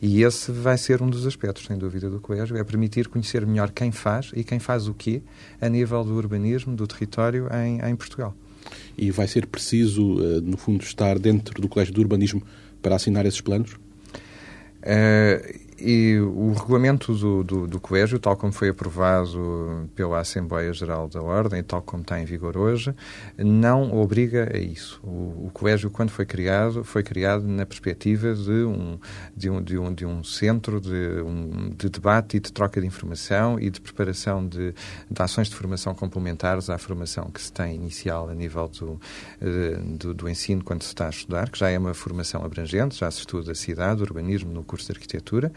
E 0.03 0.23
esse 0.23 0.51
vai 0.51 0.77
ser 0.77 1.03
um 1.03 1.09
dos 1.09 1.27
aspectos, 1.27 1.67
sem 1.67 1.77
dúvida, 1.79 2.11
do 2.11 2.21
colégio, 2.21 2.57
é 2.57 2.65
permitir 2.65 3.09
conhecer 3.09 3.47
melhor 3.47 3.71
quem 3.71 3.93
faz 3.93 4.31
e 4.35 4.43
quem 4.43 4.59
faz 4.59 4.89
o 4.89 4.95
quê 4.95 5.23
a 5.61 5.69
nível 5.69 6.05
do 6.05 6.15
urbanismo, 6.15 6.75
do 6.75 6.87
território 6.87 7.49
em, 7.53 7.81
em 7.81 7.97
Portugal. 7.97 8.35
E 8.97 9.11
vai 9.11 9.29
ser 9.29 9.47
preciso, 9.47 10.15
uh, 10.15 10.41
no 10.41 10.57
fundo, 10.57 10.83
estar 10.83 11.19
dentro 11.19 11.61
do 11.61 11.69
Colégio 11.69 11.95
de 11.95 12.01
Urbanismo 12.01 12.43
para 12.83 12.97
assinar 12.97 13.27
esses 13.27 13.41
planos? 13.41 13.77
Uh, 14.83 15.68
e 15.81 16.19
o 16.19 16.53
regulamento 16.53 17.15
do, 17.15 17.45
do, 17.45 17.67
do, 17.67 17.81
Colégio, 17.81 18.19
tal 18.19 18.37
como 18.37 18.53
foi 18.53 18.71
aprovado 18.71 19.89
pela 19.95 20.19
Assembleia 20.19 20.73
Geral 20.73 21.09
da 21.09 21.23
Ordem, 21.23 21.63
tal 21.63 21.81
como 21.83 22.03
está 22.03 22.21
em 22.21 22.25
vigor 22.25 22.57
hoje, 22.57 22.95
não 23.37 23.97
obriga 23.97 24.51
a 24.53 24.59
isso. 24.59 25.01
O, 25.05 25.47
o 25.47 25.51
Colégio, 25.53 25.91
quando 25.91 26.11
foi 26.11 26.27
criado, 26.27 26.83
foi 26.83 27.03
criado 27.03 27.47
na 27.47 27.65
perspectiva 27.65 28.35
de 28.35 28.65
um, 28.65 28.99
de 29.37 29.51
um, 29.51 29.63
de 29.63 29.79
um, 29.79 29.95
de 29.95 30.07
um 30.07 30.25
centro 30.25 30.81
de, 30.81 31.23
um, 31.23 31.71
de 31.71 31.89
debate 31.89 32.39
e 32.39 32.41
de 32.41 32.53
troca 32.53 32.81
de 32.81 32.87
informação 32.87 33.59
e 33.61 33.71
de 33.71 33.81
preparação 33.81 34.47
de, 34.47 34.75
de 35.11 35.23
ações 35.23 35.49
de 35.49 35.55
formação 35.55 35.95
complementares 35.95 36.69
à 36.71 36.79
formação 36.79 37.31
que 37.31 37.41
se 37.41 37.53
tem 37.53 37.77
inicial 37.77 38.29
a 38.29 38.35
nível 38.35 38.69
do, 38.69 39.01
eh, 39.41 39.79
do, 39.97 40.13
do 40.13 40.29
ensino 40.29 40.65
quando 40.65 40.83
se 40.83 40.89
está 40.89 41.07
a 41.07 41.11
estudar, 41.11 41.51
que 41.51 41.59
já 41.59 41.71
é 41.71 41.79
uma 41.79 41.95
formação 41.95 42.45
abrangente, 42.45 42.97
já 42.99 43.11
se 43.11 43.21
estuda 43.21 43.53
a 43.53 43.55
cidade, 43.55 44.01
o 44.01 44.05
urbanismo 44.05 44.53
no 44.53 44.65
curso 44.65 44.87
de 44.87 44.93
arquitetura, 44.93 45.53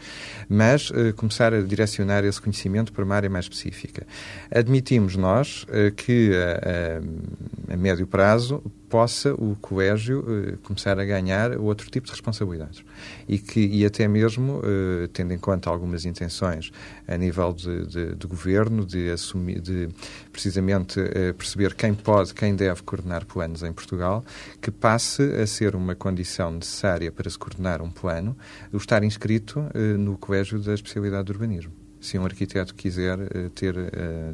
mas 0.48 0.90
uh, 0.90 1.12
começar 1.14 1.52
a 1.52 1.62
direcionar 1.62 2.24
esse 2.24 2.40
conhecimento 2.40 2.92
para 2.92 3.04
uma 3.04 3.14
área 3.14 3.30
mais 3.30 3.44
específica. 3.44 4.06
Admitimos 4.50 5.16
nós 5.16 5.64
uh, 5.64 5.92
que 5.94 6.32
a, 6.34 7.74
a 7.74 7.76
médio 7.76 8.06
prazo 8.06 8.62
possa 8.92 9.32
o 9.32 9.56
colégio 9.58 10.22
eh, 10.28 10.58
começar 10.62 11.00
a 11.00 11.04
ganhar 11.06 11.56
outro 11.56 11.90
tipo 11.90 12.04
de 12.04 12.12
responsabilidades. 12.12 12.84
E 13.26 13.38
que 13.38 13.58
e 13.58 13.86
até 13.86 14.06
mesmo 14.06 14.60
eh, 14.62 15.08
tendo 15.14 15.32
em 15.32 15.38
conta 15.38 15.70
algumas 15.70 16.04
intenções 16.04 16.70
a 17.08 17.16
nível 17.16 17.54
de, 17.54 17.86
de, 17.86 18.14
de 18.14 18.26
governo 18.26 18.84
de 18.84 19.10
assumir 19.10 19.62
de 19.62 19.88
precisamente 20.30 21.00
eh, 21.00 21.32
perceber 21.32 21.74
quem 21.74 21.94
pode 21.94 22.34
quem 22.34 22.54
deve 22.54 22.82
coordenar 22.82 23.24
planos 23.24 23.62
em 23.62 23.72
Portugal 23.72 24.22
que 24.60 24.70
passe 24.70 25.22
a 25.22 25.46
ser 25.46 25.74
uma 25.74 25.94
condição 25.94 26.50
necessária 26.50 27.10
para 27.10 27.30
se 27.30 27.38
coordenar 27.38 27.80
um 27.80 27.90
plano 27.90 28.36
o 28.74 28.76
estar 28.76 29.02
inscrito 29.02 29.64
no 29.98 30.18
colégio 30.18 30.58
da 30.58 30.74
especialidade 30.74 31.24
de 31.24 31.32
urbanismo. 31.32 31.72
Se 31.98 32.18
um 32.18 32.24
arquiteto 32.26 32.74
quiser 32.74 33.18
ter, 33.54 33.74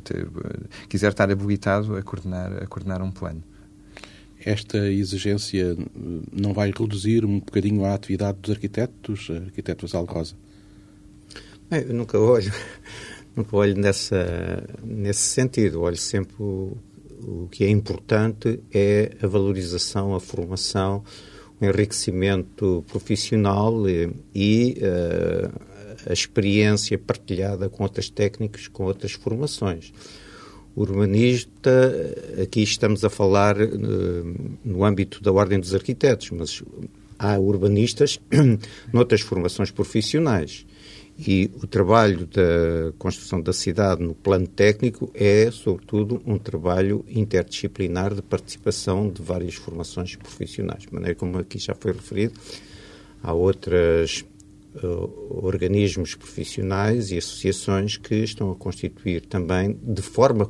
ter 0.02 0.28
quiser 0.88 1.10
estar 1.10 1.30
habilitado 1.30 1.96
a 1.96 2.02
coordenar 2.02 2.62
a 2.62 2.66
coordenar 2.66 3.02
um 3.02 3.12
plano 3.12 3.42
esta 4.48 4.78
exigência 4.90 5.76
não 6.32 6.54
vai 6.54 6.72
reduzir 6.76 7.24
um 7.24 7.38
bocadinho 7.38 7.84
a 7.84 7.94
atividade 7.94 8.38
dos 8.40 8.50
arquitetos, 8.50 9.28
arquiteto 9.30 9.86
Vasal 9.86 10.06
Rosa? 10.06 10.34
Bem, 11.70 11.84
eu 11.86 11.94
nunca 11.94 12.18
olho, 12.18 12.50
nunca 13.36 13.56
olho 13.56 13.76
nessa, 13.76 14.64
nesse 14.82 15.20
sentido. 15.20 15.82
Olho 15.82 15.98
sempre 15.98 16.34
o, 16.40 16.76
o 17.22 17.48
que 17.50 17.64
é 17.64 17.68
importante 17.68 18.58
é 18.72 19.12
a 19.22 19.26
valorização, 19.26 20.14
a 20.14 20.20
formação, 20.20 21.04
o 21.60 21.64
enriquecimento 21.64 22.82
profissional 22.88 23.86
e, 23.86 24.10
e 24.34 24.78
uh, 24.78 25.52
a 26.08 26.12
experiência 26.12 26.96
partilhada 26.96 27.68
com 27.68 27.82
outras 27.82 28.08
técnicas, 28.08 28.66
com 28.66 28.84
outras 28.84 29.12
formações 29.12 29.92
urbanista, 30.78 31.92
aqui 32.40 32.62
estamos 32.62 33.04
a 33.04 33.10
falar 33.10 33.60
uh, 33.60 34.58
no 34.64 34.84
âmbito 34.84 35.20
da 35.20 35.32
Ordem 35.32 35.58
dos 35.58 35.74
Arquitetos, 35.74 36.30
mas 36.30 36.62
há 37.18 37.38
urbanistas 37.38 38.20
noutras 38.92 39.20
formações 39.20 39.70
profissionais. 39.72 40.64
E 41.18 41.50
o 41.60 41.66
trabalho 41.66 42.26
da 42.26 42.92
construção 42.96 43.40
da 43.40 43.52
cidade 43.52 44.00
no 44.00 44.14
plano 44.14 44.46
técnico 44.46 45.10
é, 45.12 45.50
sobretudo, 45.50 46.22
um 46.24 46.38
trabalho 46.38 47.04
interdisciplinar 47.08 48.14
de 48.14 48.22
participação 48.22 49.10
de 49.10 49.20
várias 49.20 49.56
formações 49.56 50.14
profissionais. 50.14 50.84
De 50.84 50.94
maneira 50.94 51.16
como 51.16 51.38
aqui 51.38 51.58
já 51.58 51.74
foi 51.74 51.90
referido, 51.90 52.34
há 53.20 53.32
outras 53.32 54.24
uh, 54.82 55.44
organismos 55.44 56.14
profissionais 56.14 57.10
e 57.10 57.18
associações 57.18 57.96
que 57.96 58.14
estão 58.16 58.50
a 58.50 58.54
constituir 58.54 59.26
também 59.26 59.78
de 59.82 60.02
forma 60.02 60.48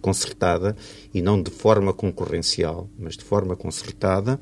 concertada 0.00 0.76
e 1.12 1.20
não 1.20 1.42
de 1.42 1.50
forma 1.50 1.92
concorrencial, 1.92 2.88
mas 2.98 3.16
de 3.16 3.24
forma 3.24 3.56
concertada, 3.56 4.40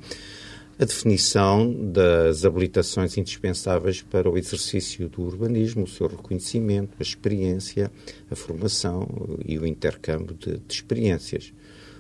a 0.78 0.84
definição 0.84 1.74
das 1.90 2.44
habilitações 2.44 3.18
indispensáveis 3.18 4.00
para 4.00 4.30
o 4.30 4.38
exercício 4.38 5.08
do 5.08 5.22
urbanismo, 5.22 5.82
o 5.82 5.88
seu 5.88 6.06
reconhecimento, 6.06 6.94
a 7.00 7.02
experiência, 7.02 7.90
a 8.30 8.36
formação 8.36 9.08
e 9.44 9.58
o 9.58 9.66
intercâmbio 9.66 10.36
de, 10.36 10.58
de 10.58 10.72
experiências. 10.72 11.52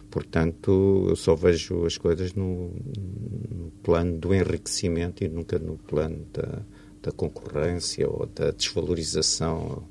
Portanto, 0.08 1.06
eu 1.08 1.16
só 1.16 1.34
vejo 1.34 1.84
as 1.84 1.98
coisas 1.98 2.32
no, 2.34 2.72
no, 3.50 3.70
plano 3.82 4.16
do 4.16 4.32
enriquecimento 4.32 5.24
e 5.24 5.28
nunca 5.28 5.58
no 5.58 5.76
plano 5.76 6.24
da, 6.32 6.62
da 7.02 7.12
concorrência 7.12 8.08
ou 8.08 8.26
da 8.26 8.50
desvalorização 8.50 9.84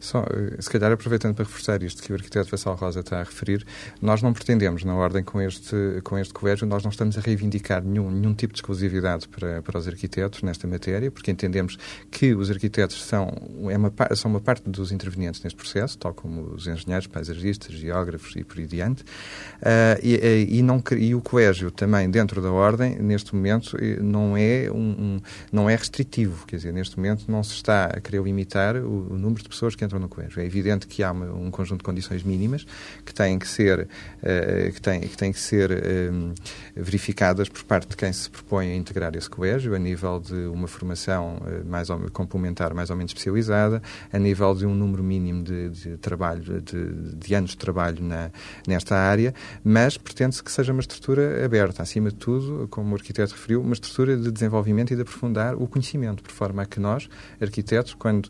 só, 0.00 0.20
eh, 0.22 0.56
se 0.60 0.68
calhar, 0.68 0.90
aproveitando 0.90 1.34
para 1.34 1.44
reforçar 1.44 1.82
isto 1.82 2.02
que 2.02 2.10
o 2.12 2.16
arquiteto 2.16 2.50
Vassal 2.50 2.74
Rosa 2.74 3.00
está 3.00 3.20
a 3.20 3.22
referir, 3.22 3.64
nós 4.00 4.22
não 4.22 4.32
pretendemos, 4.32 4.82
na 4.82 4.94
ordem 4.94 5.22
com 5.22 5.40
este, 5.40 5.76
com 6.02 6.18
este 6.18 6.32
colégio, 6.32 6.66
nós 6.66 6.82
não 6.82 6.90
estamos 6.90 7.18
a 7.18 7.20
reivindicar 7.20 7.84
nenhum, 7.84 8.10
nenhum 8.10 8.34
tipo 8.34 8.54
de 8.54 8.58
exclusividade 8.58 9.28
para, 9.28 9.60
para 9.62 9.78
os 9.78 9.86
arquitetos 9.86 10.42
nesta 10.42 10.66
matéria, 10.66 11.10
porque 11.10 11.30
entendemos 11.30 11.78
que 12.10 12.34
os 12.34 12.50
arquitetos 12.50 13.04
são, 13.04 13.30
é 13.68 13.76
uma, 13.76 13.92
são 14.14 14.30
uma 14.30 14.40
parte 14.40 14.68
dos 14.68 14.90
intervenientes 14.90 15.42
neste 15.42 15.56
processo, 15.56 15.98
tal 15.98 16.14
como 16.14 16.54
os 16.54 16.66
engenheiros, 16.66 17.06
paisagistas, 17.06 17.74
geógrafos 17.74 18.34
e 18.36 18.42
por 18.42 18.58
aí 18.58 18.66
diante. 18.66 19.02
Uh, 19.02 20.00
e, 20.02 20.14
eh, 20.14 20.46
e, 20.48 20.62
não, 20.62 20.82
e 20.96 21.14
o 21.14 21.20
colégio 21.20 21.70
também, 21.70 22.10
dentro 22.10 22.40
da 22.40 22.50
ordem, 22.50 22.96
neste 22.96 23.34
momento, 23.34 23.76
não 24.00 24.36
é, 24.36 24.70
um, 24.70 24.76
um, 24.76 25.20
não 25.52 25.68
é 25.68 25.76
restritivo, 25.76 26.46
quer 26.46 26.56
dizer, 26.56 26.72
neste 26.72 26.96
momento 26.96 27.24
não 27.28 27.42
se 27.42 27.52
está 27.52 27.86
a 27.86 28.00
querer 28.00 28.22
limitar 28.22 28.76
o, 28.76 29.12
o 29.12 29.18
número 29.18 29.42
de 29.42 29.48
pessoas 29.48 29.74
que 29.74 29.84
entram 29.90 29.98
no 29.98 30.08
colégio. 30.08 30.40
É 30.40 30.44
evidente 30.44 30.86
que 30.86 31.02
há 31.02 31.10
um 31.10 31.50
conjunto 31.50 31.78
de 31.78 31.84
condições 31.84 32.22
mínimas 32.22 32.64
que 33.04 33.12
têm 33.12 33.38
que 33.38 33.48
ser, 33.48 33.80
uh, 33.80 34.72
que 34.72 34.80
têm, 34.80 35.00
que, 35.00 35.16
têm 35.16 35.32
que 35.32 35.40
ser 35.40 35.70
uh, 35.72 36.34
verificadas 36.76 37.48
por 37.48 37.64
parte 37.64 37.88
de 37.88 37.96
quem 37.96 38.12
se 38.12 38.30
propõe 38.30 38.70
a 38.70 38.76
integrar 38.76 39.14
esse 39.16 39.28
colégio, 39.28 39.74
a 39.74 39.78
nível 39.78 40.20
de 40.20 40.46
uma 40.46 40.68
formação 40.68 41.38
uh, 41.38 41.68
mais 41.68 41.90
ou, 41.90 41.98
complementar, 42.12 42.72
mais 42.72 42.90
ou 42.90 42.96
menos 42.96 43.10
especializada, 43.10 43.82
a 44.12 44.18
nível 44.18 44.54
de 44.54 44.64
um 44.64 44.74
número 44.74 45.02
mínimo 45.02 45.42
de, 45.42 45.70
de 45.70 45.96
trabalho, 45.96 46.60
de, 46.60 47.16
de, 47.16 47.34
anos 47.34 47.50
de 47.50 47.56
trabalho 47.56 48.02
na, 48.02 48.30
nesta 48.66 48.96
área, 48.96 49.34
mas 49.64 49.96
pretende-se 49.96 50.42
que 50.42 50.52
seja 50.52 50.72
uma 50.72 50.80
estrutura 50.80 51.44
aberta, 51.44 51.82
acima 51.82 52.10
de 52.10 52.16
tudo, 52.16 52.68
como 52.68 52.92
o 52.92 52.94
arquiteto 52.94 53.32
referiu, 53.34 53.60
uma 53.60 53.72
estrutura 53.72 54.16
de 54.16 54.30
desenvolvimento 54.30 54.92
e 54.92 54.96
de 54.96 55.02
aprofundar 55.02 55.54
o 55.56 55.66
conhecimento, 55.66 56.22
por 56.22 56.32
forma 56.32 56.62
a 56.62 56.66
que 56.66 56.78
nós, 56.78 57.08
arquitetos, 57.40 57.94
quando 57.94 58.28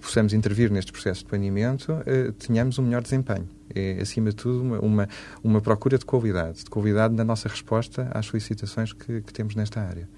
possamos 0.00 0.32
intervir 0.32 0.67
neste 0.70 0.92
processo 0.92 1.20
de 1.20 1.26
planeamento, 1.26 1.92
uh, 1.92 2.32
tenhamos 2.32 2.78
um 2.78 2.82
melhor 2.82 3.02
desempenho. 3.02 3.48
É, 3.74 3.98
acima 4.00 4.30
de 4.30 4.36
tudo, 4.36 4.62
uma, 4.62 4.78
uma, 4.80 5.08
uma, 5.44 5.60
procura 5.60 5.98
de 5.98 6.04
qualidade, 6.04 6.64
de 6.64 6.70
qualidade 6.70 7.14
na 7.14 7.22
nossa 7.22 7.48
resposta 7.48 8.08
às 8.12 8.26
solicitações 8.26 8.94
que, 8.94 9.20
que 9.20 9.32
temos 9.32 9.54
nesta 9.54 9.80
área. 9.80 10.08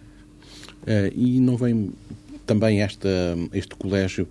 Uh, 0.83 1.13
e 1.15 1.41
não 1.41 1.57
vem 1.57 1.93
também 2.47 2.81
esta, 2.83 3.09
este 3.53 3.75
colégio, 3.75 4.29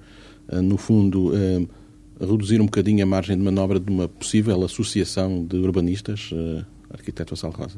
uh, 0.48 0.62
no 0.62 0.78
fundo, 0.78 1.34
reduzir 2.20 2.62
um 2.62 2.66
bocadinho 2.66 3.04
a 3.04 3.06
margem 3.06 3.38
de 3.38 3.44
manobra 3.44 3.80
de 3.80 3.92
uma 3.92 4.08
possível 4.08 4.64
associação 4.64 5.46
de 5.46 5.58
urbanistas, 5.58 6.32
arquiteto 6.90 7.34
Assal 7.34 7.52
Rosa? 7.52 7.78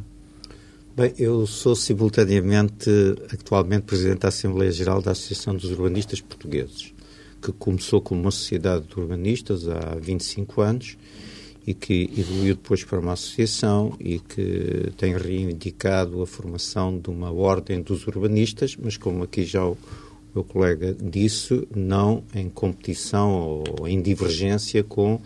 Bem, 0.95 1.13
eu 1.17 1.47
sou 1.47 1.75
simultaneamente, 1.75 2.89
atualmente, 3.31 3.83
Presidente 3.83 4.19
da 4.19 4.27
Assembleia 4.27 4.71
Geral 4.71 5.01
da 5.01 5.11
Associação 5.11 5.55
dos 5.55 5.71
Urbanistas 5.71 6.19
Portugueses 6.19 6.90
que 7.41 7.51
começou 7.51 8.01
como 8.01 8.21
uma 8.21 8.31
sociedade 8.31 8.85
de 8.87 8.99
urbanistas 8.99 9.67
há 9.67 9.95
25 9.99 10.61
anos 10.61 10.97
e 11.65 11.73
que 11.73 12.09
evoluiu 12.17 12.55
depois 12.55 12.83
para 12.83 12.99
uma 12.99 13.13
associação 13.13 13.95
e 13.99 14.19
que 14.19 14.91
tem 14.97 15.15
reivindicado 15.15 16.21
a 16.21 16.27
formação 16.27 16.97
de 16.97 17.09
uma 17.09 17.31
ordem 17.31 17.81
dos 17.81 18.07
urbanistas, 18.07 18.75
mas 18.81 18.97
como 18.97 19.23
aqui 19.23 19.43
já 19.43 19.65
o 19.65 19.77
meu 20.33 20.43
colega 20.43 20.95
disse, 20.99 21.67
não 21.75 22.23
em 22.33 22.49
competição 22.49 23.63
ou 23.79 23.87
em 23.87 24.01
divergência 24.01 24.83
com 24.83 25.19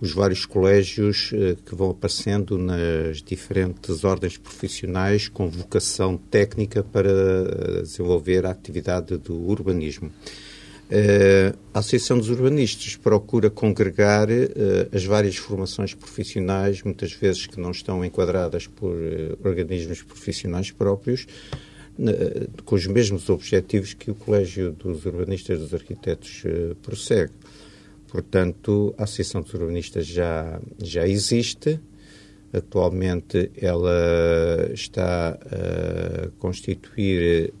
os 0.00 0.12
vários 0.12 0.44
colégios 0.44 1.30
eh, 1.32 1.56
que 1.64 1.76
vão 1.76 1.90
aparecendo 1.90 2.58
nas 2.58 3.22
diferentes 3.22 4.02
ordens 4.02 4.36
profissionais 4.36 5.28
com 5.28 5.48
vocação 5.48 6.16
técnica 6.16 6.82
para 6.82 7.08
eh, 7.08 7.82
desenvolver 7.82 8.44
a 8.44 8.50
atividade 8.50 9.16
do 9.16 9.34
urbanismo. 9.48 10.10
Uh, 10.92 11.56
a 11.72 11.78
Associação 11.78 12.18
dos 12.18 12.28
Urbanistas 12.28 12.96
procura 12.96 13.48
congregar 13.48 14.28
uh, 14.28 14.94
as 14.94 15.02
várias 15.06 15.36
formações 15.36 15.94
profissionais, 15.94 16.82
muitas 16.82 17.14
vezes 17.14 17.46
que 17.46 17.58
não 17.58 17.70
estão 17.70 18.04
enquadradas 18.04 18.66
por 18.66 18.94
uh, 18.94 19.38
organismos 19.42 20.02
profissionais 20.02 20.70
próprios, 20.70 21.26
com 22.64 22.74
os 22.74 22.86
mesmos 22.86 23.28
objetivos 23.28 23.92
que 23.94 24.10
o 24.10 24.14
Colégio 24.14 24.72
dos 24.72 25.04
Urbanistas 25.04 25.58
e 25.58 25.62
dos 25.62 25.74
Arquitetos 25.74 26.42
prossegue. 26.80 27.32
Portanto, 28.08 28.94
a 28.96 29.04
Associação 29.04 29.42
dos 29.42 29.52
Urbanistas 29.52 30.06
já, 30.06 30.58
já 30.82 31.06
existe, 31.06 31.78
Atualmente 32.52 33.50
ela 33.56 34.68
está 34.74 35.30
a 35.30 36.28
constituir 36.38 37.54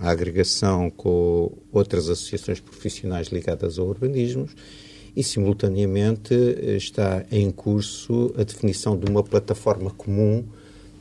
a 0.00 0.10
agregação 0.10 0.88
com 0.88 1.52
outras 1.70 2.08
associações 2.08 2.58
profissionais 2.58 3.28
ligadas 3.28 3.78
ao 3.78 3.86
urbanismo 3.86 4.48
e, 5.14 5.22
simultaneamente, 5.22 6.34
está 6.76 7.24
em 7.30 7.50
curso 7.50 8.32
a 8.38 8.44
definição 8.44 8.98
de 8.98 9.10
uma 9.10 9.22
plataforma 9.22 9.90
comum 9.90 10.42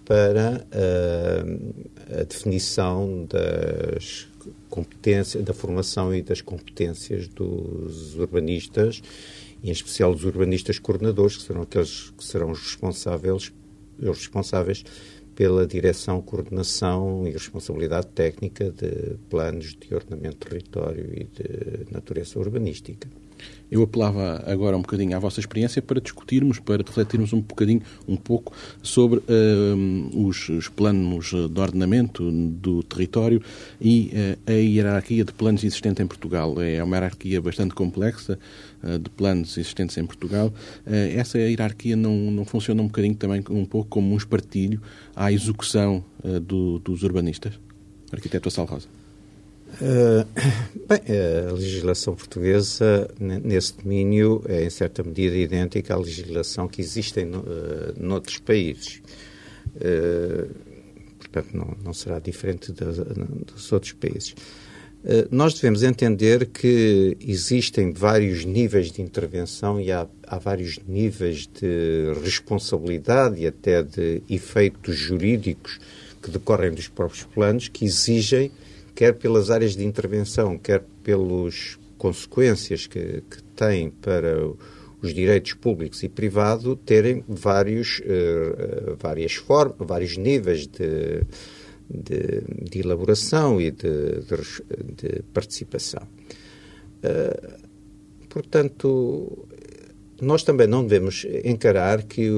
para 0.03 0.65
a, 0.71 2.21
a 2.21 2.23
definição 2.23 3.25
das 3.29 4.27
competências, 4.69 5.43
da 5.43 5.53
formação 5.53 6.13
e 6.13 6.21
das 6.21 6.41
competências 6.41 7.27
dos 7.27 8.15
urbanistas 8.15 9.01
em 9.63 9.71
especial 9.71 10.11
os 10.11 10.23
urbanistas 10.23 10.79
coordenadores, 10.79 11.37
que 11.37 11.43
serão 11.43 11.61
aqueles 11.61 12.11
que 12.17 12.23
serão 12.23 12.51
os 12.51 12.59
responsáveis, 12.59 13.51
os 13.99 14.17
responsáveis 14.17 14.83
pela 15.35 15.67
direção, 15.67 16.21
coordenação 16.21 17.27
e 17.27 17.31
responsabilidade 17.31 18.07
técnica 18.07 18.71
de 18.71 19.17
planos 19.29 19.75
de 19.75 19.93
ordenamento 19.93 20.37
de 20.37 20.49
território 20.49 21.13
e 21.13 21.25
de 21.25 21.91
natureza 21.91 22.39
urbanística. 22.39 23.07
Eu 23.70 23.84
apelava 23.84 24.44
agora 24.46 24.77
um 24.77 24.82
bocadinho 24.82 25.15
à 25.15 25.20
vossa 25.20 25.39
experiência 25.39 25.82
para 25.82 26.00
discutirmos, 26.00 26.60
para 26.60 26.84
refletirmos 26.84 27.34
um 27.34 27.41
bocadinho, 27.41 27.82
um 28.08 28.15
pouco, 28.15 28.53
sobre 28.82 29.20
uh, 29.20 30.25
os, 30.25 30.48
os, 30.50 30.70
planos 30.70 31.32
de 31.32 31.60
ordenamento 31.60 32.32
do 32.32 32.82
território 32.84 33.41
e 33.82 34.12
uh, 34.13 34.51
a 34.51 34.53
hierarquia 34.53 35.25
de 35.25 35.34
planos 35.34 35.63
existente 35.63 36.01
em 36.01 36.08
Portugal. 36.08 36.62
É 36.62 36.82
uma 36.82 36.96
hierarquia 36.96 37.41
bastante 37.41 37.74
complexa 37.74 38.39
uh, 38.84 38.98
de 38.98 39.10
planos 39.10 39.58
existentes 39.58 39.98
em 39.98 40.06
Portugal. 40.06 40.53
essa 40.86 41.38
hierarquia 41.38 41.96
não, 41.96 42.32
não 42.32 42.46
funciona 42.46 42.82
um 42.82 42.88
bocadinho 42.88 43.15
também 43.15 43.44
um 43.50 43.65
pouco 43.65 43.89
como 43.89 44.13
um 44.13 44.17
espartilho 44.17 44.82
à 45.15 45.32
execução 45.32 46.03
do, 46.41 46.79
dos 46.79 47.03
urbanistas? 47.03 47.60
Arquiteto 48.12 48.48
Assal 48.48 48.65
Rosa. 48.65 48.96
Uh, 49.75 50.25
bem, 50.88 51.01
a 51.47 51.51
legislação 51.51 52.15
portuguesa, 52.15 53.09
nesse 53.19 53.77
domínio, 53.77 54.43
é 54.47 54.63
em 54.63 54.69
certa 54.69 55.03
medida 55.03 55.36
idêntica 55.36 55.93
à 55.93 55.97
legislação 55.97 56.67
que 56.67 56.81
existe 56.81 57.19
em, 57.19 57.36
uh, 57.36 57.43
noutros 57.97 58.38
países. 58.39 59.01
Uh, 59.75 60.50
portanto, 61.19 61.50
não, 61.53 61.77
não 61.83 61.93
será 61.93 62.19
diferente 62.19 62.71
dos, 62.71 62.97
dos 62.97 63.71
outros 63.71 63.93
países. 63.93 64.36
Nós 65.31 65.53
devemos 65.53 65.83
entender 65.83 66.47
que 66.47 67.15
existem 67.21 67.93
vários 67.93 68.43
níveis 68.43 68.91
de 68.91 69.01
intervenção 69.01 69.79
e 69.79 69.89
há, 69.89 70.05
há 70.24 70.38
vários 70.38 70.79
níveis 70.86 71.47
de 71.47 72.13
responsabilidade 72.21 73.39
e 73.39 73.47
até 73.47 73.83
de 73.83 74.21
efeitos 74.29 74.97
jurídicos 74.97 75.79
que 76.21 76.29
decorrem 76.29 76.71
dos 76.71 76.89
próprios 76.89 77.24
planos 77.24 77.69
que 77.69 77.86
exigem 77.86 78.51
quer 78.97 79.13
pelas 79.13 79.51
áreas 79.51 79.75
de 79.75 79.85
intervenção, 79.85 80.57
quer 80.57 80.83
pelas 81.03 81.77
consequências 81.99 82.87
que, 82.87 83.21
que 83.29 83.43
tem 83.55 83.91
para 83.91 84.43
os 84.99 85.13
direitos 85.13 85.53
públicos 85.53 86.01
e 86.01 86.09
privado 86.09 86.75
terem 86.75 87.23
vários, 87.27 87.99
uh, 87.99 88.97
várias 88.99 89.35
formas, 89.35 89.87
vários 89.87 90.17
níveis 90.17 90.65
de, 90.65 91.21
de, 91.87 92.41
de 92.71 92.79
elaboração 92.79 93.61
e 93.61 93.69
de, 93.69 94.23
de 94.95 95.21
participação. 95.31 96.01
Uh, 97.03 97.67
portanto, 98.27 99.47
nós 100.19 100.41
também 100.41 100.65
não 100.65 100.81
devemos 100.83 101.23
encarar 101.43 102.01
que, 102.01 102.31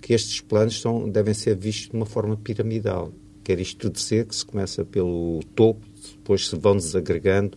que 0.00 0.12
estes 0.12 0.40
planos 0.40 0.80
são, 0.80 1.08
devem 1.08 1.32
ser 1.32 1.56
vistos 1.56 1.90
de 1.90 1.96
uma 1.96 2.06
forma 2.06 2.36
piramidal. 2.36 3.12
Quer 3.42 3.60
isto 3.60 3.90
dizer 3.90 4.26
que 4.26 4.36
se 4.36 4.44
começa 4.44 4.84
pelo 4.84 5.40
topo 5.54 5.80
depois 6.18 6.48
se 6.48 6.56
vão 6.56 6.76
desagregando 6.76 7.56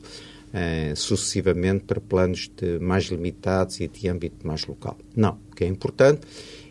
eh, 0.54 0.94
sucessivamente 0.96 1.84
para 1.86 2.00
planos 2.00 2.50
de 2.56 2.80
mais 2.80 3.06
limitados 3.06 3.80
e 3.80 3.88
de 3.88 4.08
âmbito 4.08 4.46
mais 4.46 4.66
local. 4.66 4.98
Não. 5.16 5.38
O 5.52 5.56
que 5.56 5.64
é 5.64 5.68
importante 5.68 6.22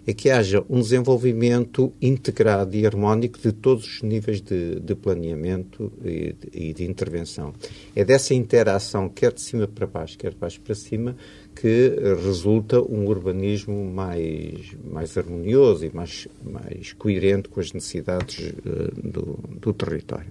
é 0.06 0.12
que 0.12 0.30
haja 0.30 0.62
um 0.68 0.80
desenvolvimento 0.80 1.92
integrado 2.00 2.76
e 2.76 2.86
harmónico 2.86 3.38
de 3.38 3.52
todos 3.52 3.86
os 3.86 4.02
níveis 4.02 4.40
de, 4.40 4.78
de 4.80 4.94
planeamento 4.94 5.90
e 6.04 6.34
de, 6.34 6.68
e 6.68 6.74
de, 6.74 6.84
intervenção. 6.84 7.54
É 7.96 8.04
dessa 8.04 8.34
interação, 8.34 9.08
quer 9.08 9.32
de 9.32 9.40
cima 9.40 9.66
para 9.66 9.86
baixo, 9.86 10.18
quer 10.18 10.32
de 10.32 10.36
baixo 10.36 10.60
para 10.60 10.74
cima, 10.74 11.16
que 11.54 11.94
resulta 12.24 12.80
um 12.80 13.06
urbanismo 13.06 13.84
mais, 13.84 14.72
mais 14.84 15.16
harmonioso 15.16 15.84
e 15.86 15.94
mais, 15.94 16.28
mais 16.44 16.92
coerente 16.92 17.48
com 17.48 17.60
as 17.60 17.72
necessidades 17.72 18.38
uh, 18.38 18.92
do, 19.02 19.38
do 19.60 19.72
território. 19.72 20.30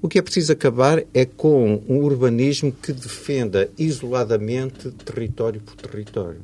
O 0.00 0.08
que 0.08 0.18
é 0.18 0.22
preciso 0.22 0.52
acabar 0.52 1.04
é 1.14 1.24
com 1.24 1.80
um 1.88 1.98
urbanismo 1.98 2.72
que 2.72 2.92
defenda 2.92 3.70
isoladamente 3.78 4.90
território 4.90 5.60
por 5.60 5.76
território. 5.76 6.40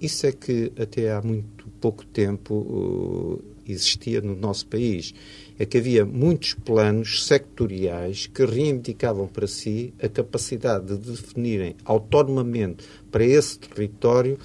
Isso 0.00 0.26
é 0.26 0.32
que 0.32 0.70
até 0.78 1.10
há 1.10 1.22
muito 1.22 1.66
pouco 1.80 2.04
tempo 2.04 2.54
uh, 2.54 3.42
existia 3.66 4.20
no 4.20 4.36
nosso 4.36 4.66
país. 4.66 5.14
É 5.58 5.66
que 5.66 5.78
havia 5.78 6.04
muitos 6.04 6.54
planos 6.54 7.26
sectoriais 7.26 8.26
que 8.26 8.44
reivindicavam 8.44 9.26
para 9.26 9.46
si 9.46 9.92
a 10.00 10.08
capacidade 10.08 10.96
de 10.96 11.10
definirem 11.10 11.74
autonomamente 11.84 12.84
para 13.10 13.24
esse 13.24 13.58
território 13.58 14.38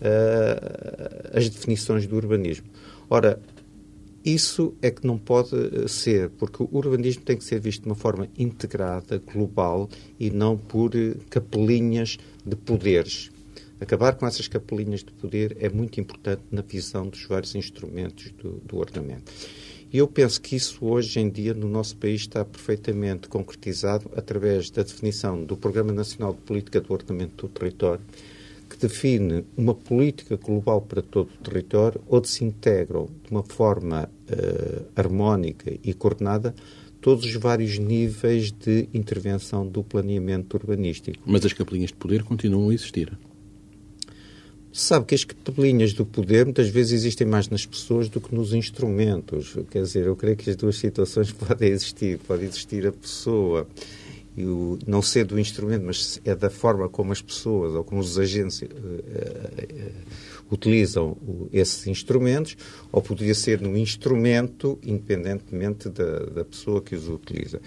uh, 0.00 1.36
as 1.36 1.48
definições 1.48 2.06
do 2.06 2.16
urbanismo. 2.16 2.66
Ora, 3.08 3.40
isso 4.24 4.74
é 4.82 4.90
que 4.90 5.06
não 5.06 5.16
pode 5.16 5.54
eh, 5.54 5.88
ser, 5.88 6.28
porque 6.30 6.62
o 6.62 6.68
urbanismo 6.72 7.22
tem 7.22 7.38
que 7.38 7.44
ser 7.44 7.58
visto 7.58 7.84
de 7.84 7.88
uma 7.88 7.94
forma 7.94 8.28
integrada, 8.36 9.18
global 9.18 9.88
e 10.18 10.30
não 10.30 10.58
por 10.58 10.94
eh, 10.94 11.14
capelinhas 11.30 12.18
de 12.44 12.54
poderes. 12.54 13.30
Acabar 13.80 14.14
com 14.16 14.26
essas 14.26 14.46
capelinhas 14.46 15.02
de 15.02 15.10
poder 15.10 15.56
é 15.58 15.70
muito 15.70 15.98
importante 15.98 16.42
na 16.50 16.60
visão 16.60 17.08
dos 17.08 17.24
vários 17.24 17.54
instrumentos 17.54 18.30
do, 18.32 18.60
do 18.66 18.76
ordenamento. 18.76 19.32
E 19.92 19.98
eu 19.98 20.06
penso 20.06 20.40
que 20.40 20.54
isso 20.54 20.84
hoje 20.84 21.18
em 21.18 21.28
dia 21.28 21.52
no 21.52 21.68
nosso 21.68 21.96
país 21.96 22.20
está 22.20 22.44
perfeitamente 22.44 23.28
concretizado 23.28 24.08
através 24.14 24.70
da 24.70 24.82
definição 24.82 25.42
do 25.42 25.56
Programa 25.56 25.92
Nacional 25.92 26.32
de 26.32 26.38
Política 26.40 26.80
do 26.80 26.92
Ordenamento 26.92 27.48
do 27.48 27.52
Território, 27.52 28.00
que 28.68 28.76
define 28.78 29.44
uma 29.56 29.74
política 29.74 30.36
global 30.36 30.80
para 30.80 31.02
todo 31.02 31.28
o 31.28 31.42
território, 31.42 32.00
onde 32.08 32.28
se 32.28 32.44
integram 32.44 33.08
de 33.24 33.32
uma 33.32 33.42
forma 33.42 34.08
uh, 34.30 34.84
harmónica 34.94 35.72
e 35.82 35.92
coordenada 35.92 36.54
todos 37.00 37.24
os 37.24 37.34
vários 37.34 37.76
níveis 37.78 38.52
de 38.52 38.88
intervenção 38.94 39.66
do 39.66 39.82
planeamento 39.82 40.56
urbanístico. 40.56 41.18
Mas 41.26 41.44
as 41.44 41.52
capelinhas 41.52 41.90
de 41.90 41.96
poder 41.96 42.22
continuam 42.22 42.68
a 42.68 42.74
existir. 42.74 43.10
Sabe 44.72 45.06
que 45.06 45.14
as 45.14 45.24
capelinhas 45.24 45.92
do 45.92 46.06
poder 46.06 46.44
muitas 46.44 46.68
vezes 46.68 46.92
existem 46.92 47.26
mais 47.26 47.48
nas 47.48 47.66
pessoas 47.66 48.08
do 48.08 48.20
que 48.20 48.32
nos 48.32 48.52
instrumentos. 48.54 49.56
Quer 49.70 49.82
dizer, 49.82 50.06
eu 50.06 50.14
creio 50.14 50.36
que 50.36 50.48
as 50.48 50.56
duas 50.56 50.76
situações 50.76 51.32
podem 51.34 51.70
existir. 51.70 52.18
Pode 52.18 52.44
existir 52.44 52.86
a 52.86 52.92
pessoa 52.92 53.66
e 54.36 54.44
o, 54.44 54.78
não 54.86 55.02
ser 55.02 55.24
do 55.24 55.38
instrumento, 55.38 55.84
mas 55.84 56.20
é 56.24 56.34
da 56.34 56.48
forma 56.48 56.88
como 56.88 57.12
as 57.12 57.20
pessoas 57.20 57.74
ou 57.74 57.82
como 57.82 58.00
os 58.00 58.18
agentes 58.18 58.62
uh, 58.62 58.66
uh, 58.66 59.92
utilizam 60.50 61.16
o, 61.26 61.48
esses 61.52 61.86
instrumentos, 61.86 62.56
ou 62.92 63.02
poderia 63.02 63.34
ser 63.34 63.60
no 63.60 63.76
instrumento, 63.76 64.78
independentemente 64.84 65.88
da, 65.88 66.20
da 66.26 66.44
pessoa 66.44 66.80
que 66.80 66.94
os 66.94 67.08
utiliza. 67.08 67.60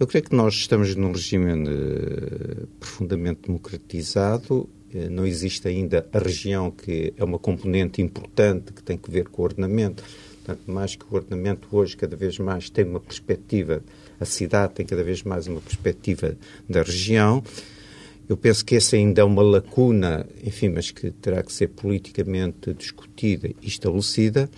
Eu 0.00 0.06
creio 0.06 0.24
que 0.24 0.34
nós 0.34 0.54
estamos 0.54 0.96
num 0.96 1.12
regime 1.12 1.52
uh, 1.52 2.66
profundamente 2.80 3.42
democratizado, 3.46 4.68
não 5.08 5.24
existe 5.24 5.68
ainda 5.68 6.04
a 6.12 6.18
região 6.18 6.68
que 6.68 7.14
é 7.16 7.22
uma 7.22 7.38
componente 7.38 8.02
importante 8.02 8.72
que 8.72 8.82
tem 8.82 8.96
que 8.96 9.08
ver 9.08 9.28
com 9.28 9.40
o 9.40 9.44
ordenamento, 9.44 10.02
Portanto, 10.50 10.62
mais 10.66 10.96
que 10.96 11.04
o 11.04 11.14
ordenamento 11.14 11.68
hoje 11.70 11.96
cada 11.96 12.16
vez 12.16 12.38
mais 12.38 12.70
tem 12.70 12.84
uma 12.84 12.98
perspectiva, 12.98 13.82
a 14.18 14.24
cidade 14.24 14.74
tem 14.74 14.86
cada 14.86 15.04
vez 15.04 15.22
mais 15.22 15.46
uma 15.46 15.60
perspectiva 15.60 16.36
da 16.68 16.82
região. 16.82 17.42
Eu 18.28 18.36
penso 18.36 18.64
que 18.64 18.76
essa 18.76 18.96
ainda 18.96 19.20
é 19.20 19.24
uma 19.24 19.42
lacuna, 19.42 20.26
enfim, 20.42 20.70
mas 20.70 20.90
que 20.90 21.10
terá 21.10 21.42
que 21.42 21.52
ser 21.52 21.68
politicamente 21.68 22.72
discutida 22.74 23.48
e 23.48 23.66
estabelecida. 23.66 24.50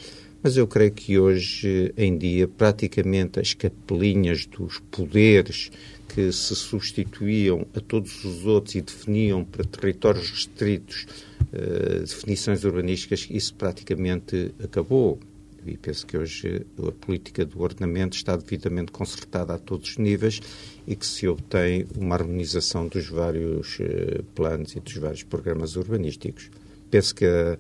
Mas 0.43 0.57
eu 0.57 0.67
creio 0.67 0.91
que 0.91 1.19
hoje 1.19 1.95
em 1.97 2.19
dia, 2.19 2.49
praticamente 2.49 3.39
as 3.39 3.55
capelinhas 3.55 4.45
dos 4.45 4.81
poderes 4.91 5.71
que 6.09 6.33
se 6.33 6.55
substituíam 6.55 7.67
a 7.75 7.81
todos 7.81 8.25
os 8.25 8.45
outros 8.45 8.75
e 8.75 8.83
definiam 8.83 9.45
para 9.45 9.65
territórios 9.65 10.31
restritos 10.31 11.07
uh, 11.53 12.01
definições 12.01 12.65
urbanísticas, 12.65 13.29
isso 13.31 13.55
praticamente 13.55 14.53
acabou 14.63 15.19
e 15.65 15.77
penso 15.77 16.07
que 16.07 16.19
hoje 16.19 16.67
a 16.77 16.91
política 16.91 17.45
do 17.45 17.63
ordenamento 17.63 18.17
está 18.17 18.37
devidamente 18.37 18.91
concertada 18.91 19.55
a 19.55 19.59
todos 19.59 19.91
os 19.91 19.97
níveis 19.97 20.41
e 20.87 20.97
que 20.97 21.07
se 21.07 21.29
obtém 21.29 21.87
uma 21.97 22.17
harmonização 22.17 22.89
dos 22.89 23.07
vários 23.09 23.79
uh, 23.79 24.25
planos 24.35 24.75
e 24.75 24.81
dos 24.81 24.95
vários 24.97 25.23
programas 25.23 25.77
urbanísticos. 25.77 26.51
Penso 26.91 27.15
que 27.15 27.25
a, 27.25 27.57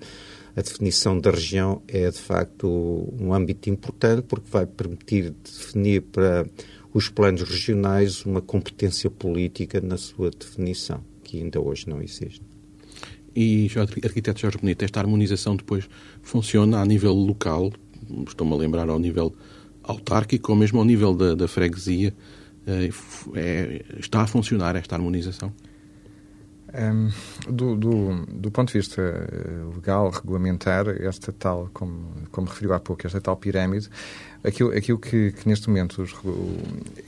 a, 0.56 0.60
definição 0.60 1.18
da 1.18 1.30
região 1.30 1.82
é, 1.88 2.10
de 2.10 2.18
facto, 2.18 2.68
um 3.18 3.32
âmbito 3.32 3.70
importante 3.70 4.22
porque 4.22 4.48
vai 4.50 4.66
permitir 4.66 5.34
definir 5.42 6.02
para 6.02 6.46
os 6.92 7.08
planos 7.08 7.42
regionais 7.42 8.24
uma 8.24 8.40
competência 8.40 9.10
política 9.10 9.80
na 9.80 9.96
sua 9.96 10.30
definição, 10.30 11.02
que 11.24 11.38
ainda 11.38 11.60
hoje 11.60 11.88
não 11.88 12.02
existe. 12.02 12.42
E, 13.34 13.70
arquiteto 13.76 14.40
Jorge 14.40 14.58
Bonito, 14.58 14.84
esta 14.84 15.00
harmonização 15.00 15.56
depois 15.56 15.88
funciona 16.20 16.80
a 16.80 16.84
nível 16.84 17.14
local, 17.14 17.72
estou-me 18.26 18.52
a 18.52 18.56
lembrar 18.56 18.90
ao 18.90 18.98
nível 18.98 19.34
autárquico 19.82 20.52
ou 20.52 20.58
mesmo 20.58 20.78
ao 20.78 20.84
nível 20.84 21.14
da, 21.14 21.34
da 21.34 21.48
freguesia, 21.48 22.14
eh, 22.66 22.90
é, 23.34 23.84
está 23.98 24.22
a 24.22 24.26
funcionar 24.26 24.76
esta 24.76 24.94
harmonização? 24.94 25.52
Um, 26.74 27.10
do, 27.52 27.76
do, 27.76 28.24
do, 28.26 28.50
ponto 28.50 28.72
de 28.72 28.78
vista 28.78 29.02
eh, 29.02 29.74
legal, 29.74 30.08
regulamentar, 30.08 30.88
esta 30.88 31.30
tal, 31.30 31.68
como, 31.74 32.14
como 32.30 32.46
referiu 32.46 32.72
há 32.72 32.80
pouco, 32.80 33.06
esta 33.06 33.20
tal 33.20 33.36
pirâmide, 33.36 33.90
Aquilo, 34.44 34.76
aquilo 34.76 34.98
que, 34.98 35.32
que 35.32 35.48
neste 35.48 35.68
momento, 35.68 36.02
os, 36.02 36.14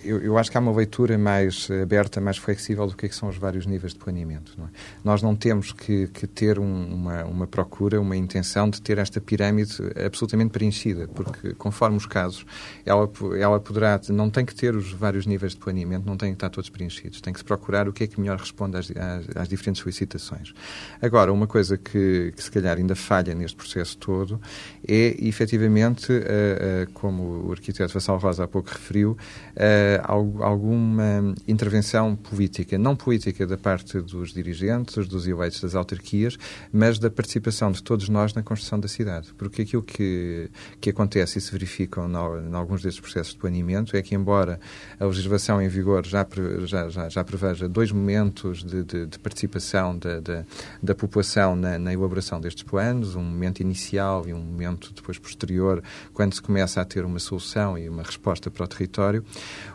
eu, 0.05 0.21
eu, 0.21 0.39
acho 0.39 0.51
que 0.51 0.57
há 0.57 0.61
uma 0.61 0.73
leitura 0.73 1.19
mais 1.19 1.69
aberta, 1.83 2.21
mais 2.21 2.37
flexível 2.37 2.87
do 2.87 2.97
que, 2.97 3.07
é 3.07 3.09
que 3.09 3.15
são 3.15 3.29
os 3.29 3.37
vários 3.37 3.67
níveis 3.67 3.93
de 3.93 3.99
planeamento. 3.99 4.53
Não 4.57 4.67
é? 4.67 4.69
Nós 5.03 5.21
não 5.21 5.35
temos 5.35 5.73
que, 5.73 6.07
que 6.09 6.27
ter 6.29 6.61
um, 6.61 6.95
uma, 6.95 7.25
uma 7.25 7.47
procura, 7.47 8.01
uma 8.01 8.17
intenção 8.17 8.71
de 8.71 8.81
ter 8.81 8.99
esta 8.99 9.21
pirâmide 9.21 9.75
absolutamente 10.07 10.51
preenchida, 10.51 11.09
porque 11.09 11.55
conforme 11.55 11.97
os 11.97 12.07
casos, 12.07 12.47
ela, 12.87 13.11
ela 13.37 13.59
poderá, 13.59 14.01
não 14.11 14.31
tem 14.31 14.45
que 14.45 14.55
ter 14.55 14.77
os 14.77 14.93
vários 14.93 15.27
níveis 15.27 15.53
de 15.53 15.59
planeamento, 15.59 16.07
não 16.07 16.17
tem 16.17 16.31
que 16.31 16.37
estar 16.37 16.51
todos 16.51 16.71
preenchidos, 16.71 17.21
tem 17.21 17.33
que 17.33 17.41
se 17.41 17.45
procurar 17.45 17.89
o 17.89 17.93
que 17.93 18.05
é 18.05 18.07
que 18.07 18.21
melhor 18.21 18.39
responde 18.39 18.77
às, 18.77 18.91
às, 18.91 19.37
às 19.37 19.49
diferentes 19.49 19.83
solicitações. 19.83 20.55
Agora, 21.03 21.33
uma 21.33 21.49
coisa 21.49 21.77
que, 21.77 22.33
que 22.37 22.43
se 22.43 22.51
calhar 22.51 22.77
ainda 22.77 22.95
falha 22.95 23.35
neste 23.35 23.57
processo 23.57 23.99
todo 23.99 24.41
é, 24.87 25.17
efetivamente, 25.19 26.13
uh, 26.13 26.17
uh, 26.17 26.93
como 26.93 27.24
o 27.25 27.53
arquiteto 27.53 27.93
Vassal 27.93 28.19
Rosa 28.19 28.45
há 28.45 28.49
pouco 28.49 28.71
referiu, 28.71 29.13
uh, 29.13 30.43
alguma 30.43 31.35
intervenção 31.47 32.17
política, 32.17 32.79
não 32.79 32.97
política 32.97 33.47
da 33.47 33.57
parte 33.57 34.01
dos 34.01 34.33
dirigentes, 34.33 35.07
dos 35.07 35.27
eleitos 35.27 35.61
das 35.61 35.75
autarquias, 35.75 36.37
mas 36.73 36.99
da 36.99 37.11
participação 37.11 37.73
de 37.73 37.83
todos 37.83 38.09
nós 38.09 38.35
na 38.35 38.43
construção 38.43 38.79
da 38.79 38.89
cidade. 38.89 39.33
Porque 39.37 39.63
aquilo 39.63 39.83
que, 39.83 40.51
que 40.81 40.91
acontece 40.91 41.39
e 41.39 41.41
se 41.41 41.51
verifica 41.51 42.01
em 42.01 42.55
alguns 42.55 42.83
destes 42.83 43.01
processos 43.01 43.33
de 43.33 43.39
planeamento 43.39 43.97
é 43.97 44.03
que, 44.03 44.15
embora 44.15 44.61
a 44.99 45.05
legislação 45.05 45.61
em 45.61 45.69
vigor 45.69 46.07
já, 46.07 46.27
já, 46.65 46.89
já, 46.89 47.09
já 47.09 47.25
preveja 47.25 47.69
dois 47.69 47.91
momentos 47.93 48.63
de, 48.63 48.85
de, 48.85 49.07
de 49.07 49.19
participação 49.19 49.97
da, 49.99 50.21
da, 50.21 50.45
da 50.83 50.95
população 50.95 51.57
na, 51.57 51.79
na, 51.79 51.93
elaboração 51.93 52.41
destes 52.41 52.63
planos, 52.63 53.15
um 53.17 53.23
momento 53.23 53.61
inicial 53.61 54.27
e 54.27 54.33
um 54.33 54.41
momento 54.41 54.93
depois 54.95 55.19
posterior, 55.19 55.83
quando 56.13 56.35
se 56.35 56.43
começa 56.43 56.81
a 56.81 56.85
ter 56.85 57.05
uma 57.05 57.14
solução 57.21 57.79
e 57.79 57.89
uma 57.89 58.03
resposta 58.03 58.51
para 58.51 58.65
o 58.65 58.69
território, 58.69 59.25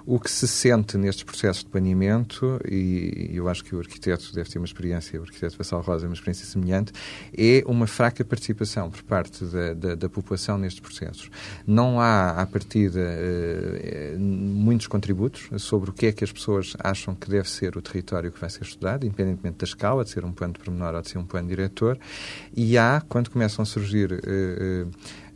o 0.06 0.19
que 0.19 0.30
se 0.30 0.47
sente 0.47 0.97
nestes 0.97 1.23
processos 1.23 1.63
de 1.63 1.69
planeamento, 1.69 2.60
e 2.69 3.32
eu 3.34 3.47
acho 3.47 3.63
que 3.63 3.75
o 3.75 3.80
arquiteto 3.80 4.34
deve 4.34 4.49
ter 4.49 4.60
uma 4.60 4.65
experiência, 4.65 5.19
o 5.19 5.23
arquiteto 5.23 5.58
Vassal 5.58 5.82
Rosa 5.82 6.08
uma 6.08 6.13
experiência 6.13 6.45
semelhante, 6.45 6.91
é 7.38 7.63
uma 7.65 7.88
fraca 7.88 8.23
participação 8.23 8.89
por 8.89 9.04
parte 9.04 9.45
da, 9.45 9.73
da, 9.73 9.95
da 9.95 10.10
população 10.10 10.58
nestes 10.58 10.80
processos. 10.80 11.30
Não 11.65 11.99
há, 11.99 12.32
à 12.32 12.45
partida, 12.45 12.99
eh, 12.99 14.15
muitos 14.17 14.88
contributos 14.88 15.49
sobre 15.62 15.89
o 15.89 15.93
que 15.93 16.08
é 16.08 16.12
que 16.12 16.23
as 16.23 16.32
pessoas 16.32 16.75
acham 16.80 17.15
que 17.15 17.30
deve 17.30 17.49
ser 17.49 17.78
o 17.78 17.82
território 17.82 18.32
que 18.32 18.39
vai 18.39 18.49
ser 18.49 18.63
estudado, 18.63 19.06
independentemente 19.06 19.58
da 19.58 19.65
escala, 19.65 20.04
de 20.04 20.10
ser 20.10 20.25
um 20.25 20.32
plano 20.32 20.54
de 20.54 20.60
pormenor 20.60 20.95
ou 20.95 21.02
de 21.02 21.10
ser 21.10 21.17
um 21.17 21.25
plano 21.25 21.47
diretor, 21.47 21.97
e 22.56 22.78
há, 22.78 23.02
quando 23.08 23.30
começam 23.30 23.63
a 23.63 23.65
surgir 23.65 24.12
eh, 24.12 24.19
eh, 24.25 24.86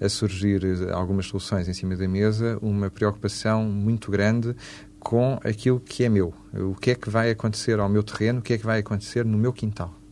a 0.03 0.09
surgir 0.09 0.61
algumas 0.91 1.27
soluções 1.27 1.67
em 1.67 1.73
cima 1.73 1.95
da 1.95 2.07
mesa, 2.07 2.57
uma 2.61 2.89
preocupação 2.89 3.63
muito 3.63 4.11
grande 4.11 4.55
com 4.99 5.39
aquilo 5.43 5.79
que 5.79 6.03
é 6.03 6.09
meu. 6.09 6.33
O 6.53 6.75
que 6.75 6.91
é 6.91 6.95
que 6.95 7.09
vai 7.09 7.29
acontecer 7.31 7.79
ao 7.79 7.87
meu 7.87 8.03
terreno, 8.03 8.39
o 8.39 8.41
que 8.41 8.53
é 8.53 8.57
que 8.57 8.65
vai 8.65 8.79
acontecer 8.79 9.25
no 9.25 9.37
meu 9.37 9.53
quintal. 9.53 10.02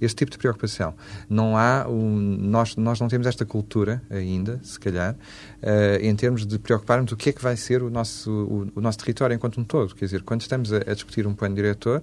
Esse 0.00 0.14
tipo 0.14 0.30
de 0.30 0.38
preocupação. 0.38 0.94
Não 1.28 1.56
há 1.56 1.86
um, 1.88 2.18
nós, 2.18 2.76
nós 2.76 3.00
não 3.00 3.08
temos 3.08 3.26
esta 3.26 3.44
cultura 3.44 4.02
ainda, 4.10 4.60
se 4.62 4.78
calhar, 4.78 5.14
uh, 5.14 6.02
em 6.02 6.14
termos 6.14 6.46
de 6.46 6.58
preocuparmos 6.58 7.12
o 7.12 7.16
que 7.16 7.30
é 7.30 7.32
que 7.32 7.42
vai 7.42 7.56
ser 7.56 7.82
o 7.82 7.90
nosso, 7.90 8.30
o, 8.30 8.78
o 8.78 8.80
nosso 8.80 8.98
território 8.98 9.34
enquanto 9.34 9.60
um 9.60 9.64
todo. 9.64 9.94
Quer 9.94 10.04
dizer, 10.06 10.22
quando 10.22 10.40
estamos 10.40 10.72
a, 10.72 10.78
a, 10.78 10.94
discutir 10.94 11.26
um 11.26 11.34
plano 11.34 11.54
diretor, 11.54 12.02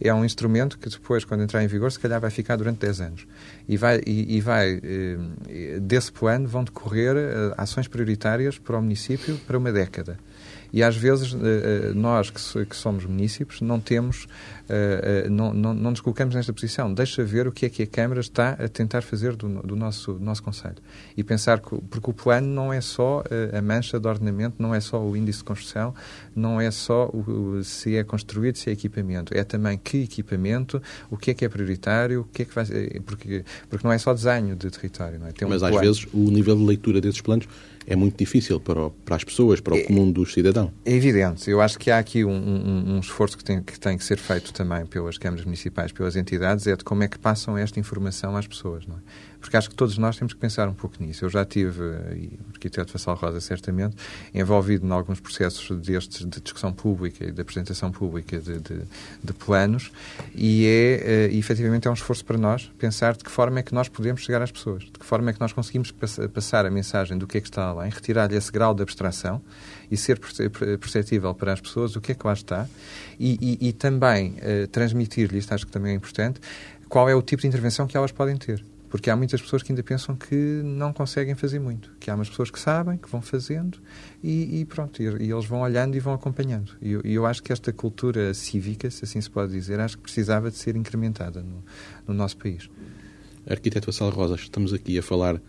é 0.00 0.12
um 0.12 0.24
instrumento 0.24 0.78
que 0.78 0.88
depois, 0.88 1.24
quando 1.24 1.42
entrar 1.42 1.62
em 1.62 1.66
vigor, 1.66 1.90
se 1.90 1.98
calhar 1.98 2.20
vai 2.20 2.30
ficar 2.30 2.56
durante 2.56 2.78
10 2.78 3.00
anos. 3.00 3.26
E 3.68 3.76
vai, 3.76 4.00
e, 4.06 4.36
e 4.36 4.40
vai 4.40 4.76
uh, 4.76 5.80
desse 5.80 6.12
plano 6.12 6.48
vão 6.48 6.64
decorrer 6.64 7.16
uh, 7.16 7.54
ações 7.56 7.88
prioritárias 7.88 8.58
para 8.58 8.76
o 8.78 8.82
município 8.82 9.36
para 9.46 9.58
uma 9.58 9.72
década. 9.72 10.18
E 10.76 10.82
às 10.82 10.94
vezes 10.94 11.34
nós 11.94 12.28
que 12.28 12.76
somos 12.76 13.06
municípios 13.06 13.62
não 13.62 13.80
temos 13.80 14.26
uh, 14.66 15.30
não, 15.30 15.52
não, 15.52 15.72
não, 15.72 15.90
nos 15.90 16.00
colocamos 16.00 16.34
nesta 16.34 16.52
posição. 16.52 16.92
Deixa 16.92 17.24
ver 17.24 17.46
o 17.46 17.52
que 17.52 17.64
é 17.64 17.68
que 17.70 17.82
a 17.82 17.86
Câmara 17.86 18.20
está 18.20 18.50
a 18.50 18.68
tentar 18.68 19.00
fazer 19.00 19.34
do, 19.34 19.48
do 19.62 19.74
nosso, 19.74 20.12
do 20.12 20.22
nosso 20.22 20.42
Conselho. 20.42 20.76
E 21.16 21.24
pensar 21.24 21.60
que, 21.60 21.76
porque 21.90 22.10
o 22.10 22.12
plano 22.12 22.46
não 22.46 22.70
é 22.70 22.82
só 22.82 23.24
a 23.56 23.62
mancha 23.62 23.98
de 23.98 24.06
ordenamento, 24.06 24.56
não 24.58 24.74
é 24.74 24.80
só 24.80 25.02
o 25.02 25.16
índice 25.16 25.38
de 25.38 25.44
construção, 25.44 25.94
não 26.34 26.60
é 26.60 26.70
só 26.70 27.06
o, 27.06 27.62
se 27.64 27.96
é 27.96 28.04
construído, 28.04 28.56
se 28.56 28.68
é 28.68 28.72
equipamento. 28.74 29.32
É 29.34 29.44
também 29.44 29.78
que 29.78 30.02
equipamento, 30.02 30.82
o 31.10 31.16
que 31.16 31.30
é 31.30 31.34
que 31.34 31.44
é 31.44 31.48
prioritário, 31.48 32.20
o 32.20 32.24
que 32.24 32.42
é 32.42 32.44
que 32.44 32.54
vai 32.54 32.66
porque, 33.06 33.44
porque 33.70 33.86
não 33.86 33.92
é 33.92 33.98
só 33.98 34.12
desenho 34.12 34.54
de 34.54 34.70
território. 34.70 35.18
Não 35.18 35.28
é? 35.28 35.32
Mas 35.48 35.62
um 35.62 35.66
às 35.66 35.80
vezes 35.80 36.06
o 36.12 36.30
nível 36.30 36.54
de 36.54 36.64
leitura 36.64 37.00
desses 37.00 37.20
planos 37.20 37.48
é 37.86 37.94
muito 37.94 38.18
difícil 38.18 38.58
para, 38.58 38.86
o, 38.86 38.90
para 38.90 39.16
as 39.16 39.24
pessoas, 39.24 39.60
para 39.60 39.74
o 39.74 39.76
é, 39.76 39.82
comum 39.82 40.10
dos 40.10 40.32
cidadãos. 40.32 40.70
É 40.84 40.92
evidente. 40.92 41.48
Eu 41.48 41.60
acho 41.60 41.78
que 41.78 41.90
há 41.90 41.98
aqui 41.98 42.24
um, 42.24 42.32
um, 42.32 42.96
um 42.96 43.00
esforço 43.00 43.38
que 43.38 43.44
tem, 43.44 43.62
que 43.62 43.78
tem 43.78 43.96
que 43.96 44.04
ser 44.04 44.18
feito 44.18 44.52
também 44.52 44.84
pelas 44.86 45.16
câmaras 45.16 45.44
municipais, 45.44 45.92
pelas 45.92 46.16
entidades, 46.16 46.66
é 46.66 46.74
de 46.74 46.82
como 46.82 47.04
é 47.04 47.08
que 47.08 47.18
passam 47.18 47.56
esta 47.56 47.78
informação 47.78 48.36
às 48.36 48.46
pessoas. 48.46 48.86
Não 48.86 48.96
é? 48.96 48.98
Porque 49.46 49.56
acho 49.56 49.70
que 49.70 49.76
todos 49.76 49.96
nós 49.96 50.16
temos 50.16 50.34
que 50.34 50.40
pensar 50.40 50.68
um 50.68 50.74
pouco 50.74 51.00
nisso. 51.00 51.24
Eu 51.24 51.28
já 51.28 51.44
tive, 51.44 51.80
e 52.16 52.36
o 52.48 52.50
arquiteto 52.52 52.92
Vassal 52.92 53.14
Rosa 53.14 53.40
certamente, 53.40 53.94
envolvido 54.34 54.84
em 54.84 54.90
alguns 54.90 55.20
processos 55.20 55.70
destes 55.86 56.26
de 56.26 56.40
discussão 56.40 56.72
pública 56.72 57.24
e 57.24 57.30
de 57.30 57.40
apresentação 57.42 57.92
pública 57.92 58.40
de, 58.40 58.58
de, 58.58 58.82
de 59.22 59.32
planos, 59.32 59.92
e 60.34 60.66
é, 60.66 61.28
uh, 61.30 61.36
efetivamente, 61.36 61.86
é 61.86 61.90
um 61.92 61.94
esforço 61.94 62.24
para 62.24 62.36
nós 62.36 62.72
pensar 62.76 63.16
de 63.16 63.22
que 63.22 63.30
forma 63.30 63.60
é 63.60 63.62
que 63.62 63.72
nós 63.72 63.88
podemos 63.88 64.22
chegar 64.22 64.42
às 64.42 64.50
pessoas, 64.50 64.82
de 64.82 64.90
que 64.90 65.06
forma 65.06 65.30
é 65.30 65.32
que 65.32 65.40
nós 65.40 65.52
conseguimos 65.52 65.92
passar 65.92 66.66
a 66.66 66.70
mensagem 66.70 67.16
do 67.16 67.24
que 67.24 67.38
é 67.38 67.40
que 67.40 67.46
está 67.46 67.66
além, 67.66 67.88
retirar-lhe 67.88 68.34
esse 68.34 68.50
grau 68.50 68.74
de 68.74 68.82
abstração 68.82 69.40
e 69.88 69.96
ser 69.96 70.18
perceptível 70.80 71.32
para 71.36 71.52
as 71.52 71.60
pessoas 71.60 71.94
o 71.94 72.00
que 72.00 72.10
é 72.10 72.14
que 72.16 72.26
lá 72.26 72.32
está 72.32 72.66
e, 73.16 73.38
e, 73.62 73.68
e 73.68 73.72
também 73.72 74.38
uh, 74.38 74.66
transmitir-lhe, 74.72 75.38
isto 75.38 75.54
acho 75.54 75.64
que 75.64 75.70
também 75.70 75.92
é 75.92 75.94
importante, 75.94 76.40
qual 76.88 77.08
é 77.08 77.14
o 77.14 77.22
tipo 77.22 77.42
de 77.42 77.46
intervenção 77.46 77.86
que 77.86 77.96
elas 77.96 78.10
podem 78.10 78.36
ter. 78.36 78.64
Porque 78.88 79.10
há 79.10 79.16
muitas 79.16 79.40
pessoas 79.40 79.62
que 79.62 79.72
ainda 79.72 79.82
pensam 79.82 80.14
que 80.14 80.34
não 80.64 80.92
conseguem 80.92 81.34
fazer 81.34 81.58
muito. 81.58 81.92
Que 81.98 82.10
há 82.10 82.14
umas 82.14 82.28
pessoas 82.28 82.50
que 82.50 82.58
sabem, 82.58 82.96
que 82.96 83.10
vão 83.10 83.20
fazendo 83.20 83.78
e, 84.22 84.60
e 84.60 84.64
pronto, 84.64 85.02
e, 85.02 85.06
e, 85.24 85.30
eles 85.30 85.44
vão 85.44 85.60
olhando 85.60 85.96
e 85.96 86.00
vão 86.00 86.14
acompanhando. 86.14 86.72
E 86.80 86.92
eu, 86.92 87.00
eu, 87.02 87.26
acho 87.26 87.42
que 87.42 87.52
esta 87.52 87.72
cultura 87.72 88.32
cívica, 88.32 88.90
se 88.90 89.04
assim 89.04 89.20
se 89.20 89.30
pode 89.30 89.52
dizer, 89.52 89.80
acho 89.80 89.96
que 89.96 90.02
precisava 90.04 90.50
de 90.50 90.56
ser 90.56 90.76
incrementada 90.76 91.42
no, 91.42 91.64
no 92.06 92.14
nosso 92.14 92.36
país. 92.36 92.68
Arquiteto 93.48 93.86
Vassal 93.86 94.10
Rosas, 94.10 94.40
estamos 94.40 94.72
aqui 94.72 94.98
a 94.98 95.02
falar 95.02 95.36
uh, 95.36 95.40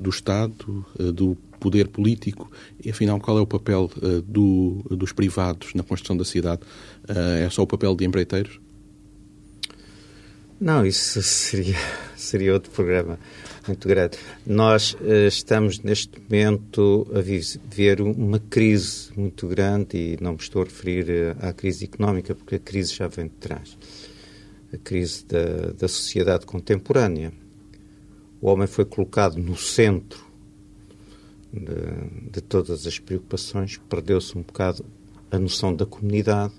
do 0.00 0.10
Estado, 0.10 0.84
uh, 0.98 1.12
do 1.12 1.36
poder 1.60 1.88
político 1.88 2.50
e, 2.82 2.90
afinal, 2.90 3.20
qual 3.20 3.38
é 3.38 3.40
o 3.40 3.46
papel 3.46 3.88
uh, 3.96 4.22
do, 4.22 4.84
dos 4.90 5.12
privados 5.12 5.72
na 5.74 5.84
construção 5.84 6.16
da 6.16 6.24
cidade? 6.24 6.62
É 7.44 7.48
só 7.50 7.62
o 7.62 7.66
papel 7.66 7.94
de 7.94 8.04
empreiteiros? 8.04 8.60
Não, 10.62 10.86
isso 10.86 11.20
seria, 11.24 11.74
seria 12.14 12.52
outro 12.54 12.70
programa 12.70 13.18
muito 13.66 13.88
grande. 13.88 14.16
Nós 14.46 14.94
uh, 14.94 15.26
estamos 15.26 15.80
neste 15.80 16.20
momento 16.20 17.04
a 17.12 17.20
viver 17.20 18.00
uma 18.00 18.38
crise 18.38 19.10
muito 19.16 19.48
grande 19.48 19.96
e 19.96 20.18
não 20.20 20.34
me 20.34 20.38
estou 20.38 20.62
a 20.62 20.64
referir 20.64 21.36
à 21.40 21.52
crise 21.52 21.86
económica, 21.86 22.32
porque 22.32 22.54
a 22.54 22.58
crise 22.60 22.94
já 22.94 23.08
vem 23.08 23.24
de 23.24 23.34
trás. 23.40 23.76
A 24.72 24.76
crise 24.76 25.26
da, 25.26 25.72
da 25.72 25.88
sociedade 25.88 26.46
contemporânea. 26.46 27.32
O 28.40 28.48
homem 28.48 28.68
foi 28.68 28.84
colocado 28.84 29.38
no 29.38 29.56
centro 29.56 30.24
de, 31.52 32.30
de 32.30 32.40
todas 32.40 32.86
as 32.86 33.00
preocupações, 33.00 33.78
perdeu-se 33.88 34.38
um 34.38 34.42
bocado 34.42 34.84
a 35.28 35.40
noção 35.40 35.74
da 35.74 35.84
comunidade, 35.84 36.54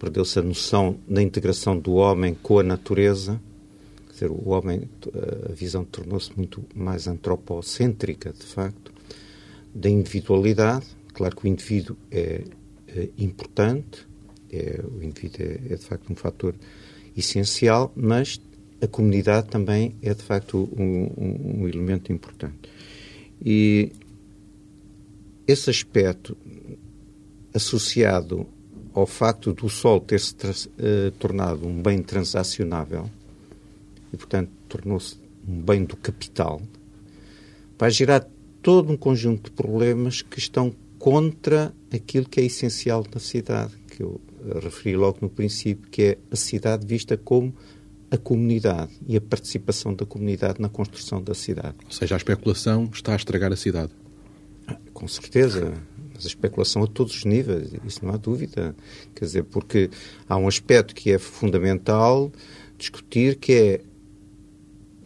perdeu-se 0.00 0.38
a 0.38 0.42
noção 0.42 0.98
da 1.06 1.22
integração 1.22 1.78
do 1.78 1.92
homem 1.92 2.34
com 2.42 2.58
a 2.58 2.62
natureza. 2.62 3.38
Quer 4.06 4.12
dizer, 4.14 4.30
o 4.30 4.48
homem, 4.48 4.88
a 5.48 5.52
visão 5.52 5.84
tornou-se 5.84 6.34
muito 6.34 6.64
mais 6.74 7.06
antropocêntrica, 7.06 8.32
de 8.32 8.46
facto, 8.46 8.92
da 9.74 9.90
individualidade. 9.90 10.86
Claro 11.12 11.36
que 11.36 11.44
o 11.44 11.48
indivíduo 11.48 11.96
é, 12.10 12.44
é 12.88 13.08
importante, 13.18 14.08
é, 14.50 14.82
o 14.82 15.02
indivíduo 15.02 15.42
é, 15.46 15.74
é, 15.74 15.76
de 15.76 15.84
facto 15.84 16.10
um 16.10 16.16
fator 16.16 16.54
essencial, 17.14 17.92
mas 17.94 18.40
a 18.80 18.86
comunidade 18.86 19.48
também 19.48 19.94
é 20.00 20.14
de 20.14 20.22
facto 20.22 20.66
um, 20.74 21.12
um, 21.16 21.60
um 21.60 21.68
elemento 21.68 22.10
importante. 22.10 22.70
E 23.44 23.92
esse 25.46 25.68
aspecto, 25.68 26.34
associado 27.52 28.46
ao 28.94 29.06
facto 29.06 29.52
do 29.52 29.68
sol 29.68 30.00
ter 30.00 30.20
se 30.20 30.34
uh, 30.34 31.10
tornado 31.18 31.66
um 31.66 31.80
bem 31.82 32.02
transacionável, 32.02 33.10
e, 34.12 34.16
portanto, 34.16 34.50
tornou-se 34.68 35.16
um 35.46 35.60
bem 35.60 35.84
do 35.84 35.96
capital, 35.96 36.60
vai 37.78 37.90
gerar 37.90 38.26
todo 38.62 38.92
um 38.92 38.96
conjunto 38.96 39.50
de 39.50 39.56
problemas 39.56 40.22
que 40.22 40.38
estão 40.38 40.74
contra 40.98 41.72
aquilo 41.92 42.28
que 42.28 42.40
é 42.40 42.44
essencial 42.44 43.06
na 43.12 43.20
cidade, 43.20 43.72
que 43.90 44.02
eu 44.02 44.20
eh, 44.44 44.60
referi 44.60 44.96
logo 44.96 45.18
no 45.22 45.30
princípio, 45.30 45.88
que 45.90 46.02
é 46.02 46.18
a 46.30 46.36
cidade 46.36 46.86
vista 46.86 47.16
como 47.16 47.54
a 48.10 48.18
comunidade 48.18 48.92
e 49.06 49.16
a 49.16 49.20
participação 49.20 49.94
da 49.94 50.04
comunidade 50.04 50.60
na 50.60 50.68
construção 50.68 51.22
da 51.22 51.32
cidade. 51.32 51.76
Ou 51.86 51.92
seja, 51.92 52.16
a 52.16 52.18
especulação 52.18 52.90
está 52.92 53.12
a 53.12 53.16
estragar 53.16 53.52
a 53.52 53.56
cidade 53.56 53.92
com 54.92 55.08
certeza. 55.08 55.72
Mas 56.20 56.26
a 56.26 56.28
especulação 56.28 56.82
a 56.82 56.86
todos 56.86 57.16
os 57.16 57.24
níveis, 57.24 57.70
isso 57.82 58.04
não 58.04 58.12
há 58.12 58.18
dúvida. 58.18 58.76
Quer 59.14 59.24
dizer, 59.24 59.44
porque 59.44 59.88
há 60.28 60.36
um 60.36 60.46
aspecto 60.46 60.94
que 60.94 61.10
é 61.10 61.18
fundamental 61.18 62.30
discutir, 62.76 63.36
que 63.36 63.52
é 63.54 63.80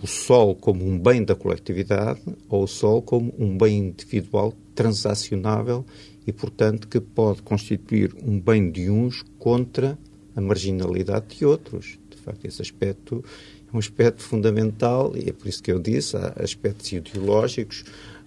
o 0.03 0.09
sol 0.09 0.57
como 0.57 0.85
um 0.85 0.99
bem 0.99 1.25
da 1.25 1.37
coletividade 1.37 2.21
ou 2.49 2.65
o 2.65 2.67
sol 2.67 3.01
como 3.01 3.33
um 3.39 3.57
bem 3.57 3.79
individual 3.79 4.53
transacionável 4.75 5.87
e, 6.27 6.33
portanto, 6.33 6.89
que 6.89 6.99
pode 6.99 7.43
constituir 7.43 8.13
um 8.21 8.41
bem 8.41 8.69
de 8.69 8.91
uns 8.91 9.23
contra 9.39 9.97
a 10.35 10.41
marginalidade 10.41 11.37
de 11.37 11.47
outros. 11.47 11.97
De 12.11 12.17
facto, 12.17 12.45
esse 12.45 12.61
aspecto 12.61 13.25
é 13.73 13.77
um 13.77 13.79
aspecto 13.79 14.21
fundamental 14.21 15.13
e 15.17 15.29
é 15.29 15.33
por 15.33 15.47
isso 15.47 15.63
que 15.63 15.71
eu 15.71 15.79
disse, 15.79 16.17
há 16.17 16.35
aspectos 16.43 16.91
ideológicos, 16.91 17.85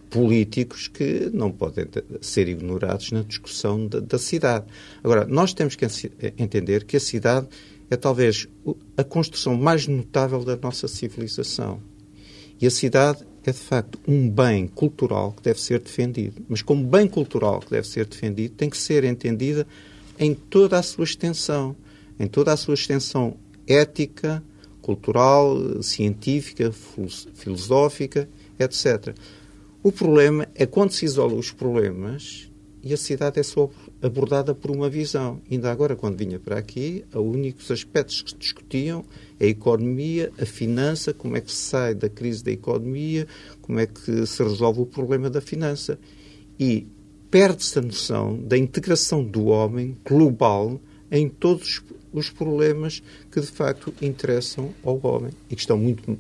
políticos 0.10 0.88
que 0.88 1.30
não 1.34 1.52
podem 1.52 1.86
ser 2.22 2.48
ignorados 2.48 3.12
na 3.12 3.22
discussão 3.22 3.88
da, 3.88 4.00
da 4.00 4.18
cidade. 4.18 4.66
Agora, 5.04 5.26
nós 5.26 5.54
temos 5.54 5.76
que 5.76 5.86
entender 6.38 6.86
que 6.86 6.98
a 6.98 7.00
cidade 7.00 7.48
é 7.90 7.96
talvez 7.96 8.48
a 8.96 9.04
construção 9.04 9.56
mais 9.56 9.88
notável 9.88 10.44
da 10.44 10.56
nossa 10.56 10.88
civilização. 10.88 11.80
E 12.60 12.66
a 12.66 12.72
cidade 12.72 13.26
é, 13.44 13.52
de 13.52 13.60
facto, 13.60 13.98
um 14.08 14.30
bem 14.30 14.68
cultural 14.68 15.32
que 15.32 15.42
deve 15.42 15.62
ser 15.62 15.80
defendido. 15.80 16.44
Mas, 16.50 16.62
como 16.62 16.84
bem 16.84 17.08
cultural 17.08 17.62
que 17.62 17.72
deve 17.72 17.88
ser 17.88 18.06
defendido, 18.06 18.56
tem 18.56 18.70
que 18.70 18.78
ser 18.78 19.06
entendida 19.06 19.66
em 20.20 20.34
toda 20.34 20.78
a 20.78 20.84
sua 20.84 21.06
extensão 21.06 21.76
em 22.20 22.28
toda 22.28 22.52
a 22.54 22.58
sua 22.58 22.74
extensão 22.74 23.36
ética, 23.68 24.44
cultural, 24.82 25.84
científica, 25.84 26.72
filosófica, 27.34 28.28
etc. 28.60 29.16
O 29.88 29.92
problema 29.94 30.46
é 30.54 30.66
quando 30.66 30.92
se 30.92 31.06
isola 31.06 31.34
os 31.36 31.50
problemas 31.50 32.52
e 32.84 32.94
a 32.94 32.98
cidade 32.98 33.40
é 33.40 33.44
só 33.44 33.70
abordada 34.02 34.54
por 34.54 34.70
uma 34.70 34.90
visão. 34.90 35.40
Ainda 35.50 35.72
agora, 35.72 35.96
quando 35.96 36.18
vinha 36.18 36.38
para 36.38 36.60
aqui, 36.60 37.06
os 37.14 37.22
únicos 37.22 37.72
aspectos 37.72 38.22
que 38.22 38.32
se 38.32 38.36
discutiam 38.36 39.06
é 39.40 39.46
a 39.46 39.48
economia, 39.48 40.30
a 40.38 40.46
finança, 40.46 41.14
como 41.14 41.38
é 41.38 41.40
que 41.40 41.50
se 41.50 41.62
sai 41.70 41.96
da 41.96 42.10
crise 42.10 42.44
da 42.44 42.52
economia, 42.52 43.26
como 43.62 43.80
é 43.80 43.88
que 43.88 44.26
se 44.26 44.44
resolve 44.44 44.82
o 44.82 44.86
problema 44.86 45.30
da 45.30 45.40
finança. 45.40 45.98
E 46.60 46.86
perde-se 47.32 47.80
a 47.80 47.82
noção 47.82 48.38
da 48.38 48.58
integração 48.58 49.24
do 49.24 49.46
homem 49.46 49.96
global 50.06 50.82
em 51.10 51.30
todos 51.30 51.82
os 52.12 52.30
problemas 52.30 53.02
que 53.32 53.40
de 53.40 53.48
facto 53.48 53.94
interessam 54.02 54.74
ao 54.84 55.00
homem 55.02 55.32
e 55.50 55.56
que 55.56 55.62
estão 55.62 55.78
muito 55.78 56.20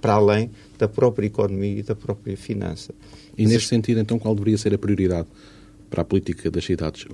para 0.00 0.14
além 0.14 0.50
da 0.78 0.88
própria 0.88 1.26
economia 1.26 1.78
e 1.78 1.82
da 1.82 1.94
própria 1.94 2.36
finança. 2.36 2.94
E 3.36 3.46
neste 3.46 3.68
sentido, 3.68 4.00
então, 4.00 4.18
qual 4.18 4.34
deveria 4.34 4.58
ser 4.58 4.74
a 4.74 4.78
prioridade 4.78 5.28
para 5.90 6.02
a 6.02 6.04
política 6.04 6.50
das 6.50 6.64
cidades? 6.64 7.06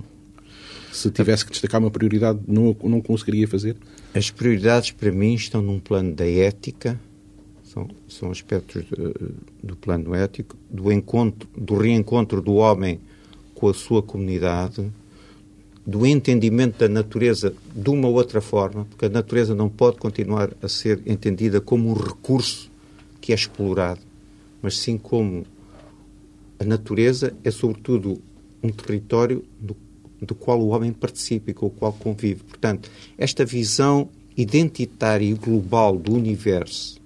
Se 0.91 1.09
tivesse 1.09 1.45
que 1.45 1.51
destacar 1.51 1.81
uma 1.81 1.91
prioridade, 1.91 2.39
não, 2.47 2.75
não 2.83 3.01
conseguiria 3.01 3.47
fazer? 3.47 3.75
As 4.13 4.29
prioridades, 4.29 4.91
para 4.91 5.11
mim, 5.11 5.33
estão 5.33 5.61
num 5.61 5.79
plano 5.79 6.13
da 6.13 6.25
ética, 6.25 6.99
são, 7.63 7.89
são 8.07 8.31
aspectos 8.31 8.83
de, 8.83 9.13
do 9.61 9.75
plano 9.75 10.13
ético, 10.13 10.55
do, 10.69 10.91
encontro, 10.91 11.49
do 11.57 11.75
reencontro 11.75 12.41
do 12.41 12.53
homem 12.55 12.99
com 13.55 13.67
a 13.67 13.73
sua 13.73 14.03
comunidade, 14.03 14.85
do 15.85 16.05
entendimento 16.05 16.79
da 16.79 16.87
natureza 16.87 17.53
de 17.75 17.89
uma 17.89 18.07
outra 18.07 18.39
forma, 18.39 18.85
porque 18.85 19.05
a 19.05 19.09
natureza 19.09 19.53
não 19.53 19.69
pode 19.69 19.97
continuar 19.97 20.51
a 20.61 20.67
ser 20.67 21.01
entendida 21.05 21.59
como 21.59 21.89
um 21.89 21.93
recurso 21.93 22.71
que 23.23 23.31
é 23.31 23.35
explorado, 23.35 24.01
mas 24.61 24.77
sim 24.77 24.97
como 24.97 25.45
a 26.59 26.65
natureza 26.65 27.33
é, 27.41 27.49
sobretudo, 27.49 28.21
um 28.61 28.67
território 28.69 29.45
do, 29.57 29.77
do 30.21 30.35
qual 30.35 30.59
o 30.59 30.67
homem 30.67 30.91
participa 30.91 31.51
e 31.51 31.53
com 31.53 31.67
o 31.67 31.69
qual 31.69 31.93
convive. 31.93 32.43
Portanto, 32.43 32.91
esta 33.17 33.45
visão 33.45 34.09
identitária 34.35 35.23
e 35.25 35.33
global 35.33 35.97
do 35.97 36.13
universo, 36.13 36.99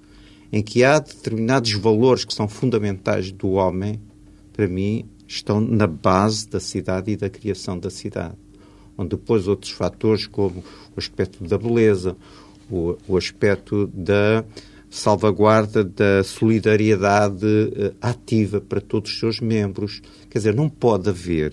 em 0.51 0.63
que 0.63 0.83
há 0.83 0.97
determinados 0.97 1.73
valores 1.73 2.25
que 2.25 2.33
são 2.33 2.47
fundamentais 2.47 3.31
do 3.31 3.51
homem, 3.51 4.01
para 4.51 4.67
mim, 4.67 5.05
estão 5.27 5.61
na 5.61 5.85
base 5.85 6.49
da 6.49 6.59
cidade 6.59 7.11
e 7.11 7.15
da 7.15 7.29
criação 7.29 7.77
da 7.77 7.91
cidade 7.91 8.35
onde 8.97 9.09
depois 9.09 9.47
outros 9.47 9.71
fatores, 9.71 10.25
como 10.25 10.63
o 10.95 10.99
aspecto 10.99 11.43
da 11.43 11.55
beleza, 11.55 12.17
o, 12.67 12.97
o 13.07 13.15
aspecto 13.15 13.85
da 13.93 14.43
salvaguarda 14.89 15.83
da 15.83 16.23
solidariedade 16.23 17.45
uh, 17.45 17.95
ativa 18.01 18.61
para 18.61 18.81
todos 18.81 19.11
os 19.11 19.19
seus 19.19 19.39
membros. 19.39 20.01
Quer 20.29 20.39
dizer, 20.39 20.55
não 20.55 20.69
pode 20.69 21.09
haver. 21.09 21.51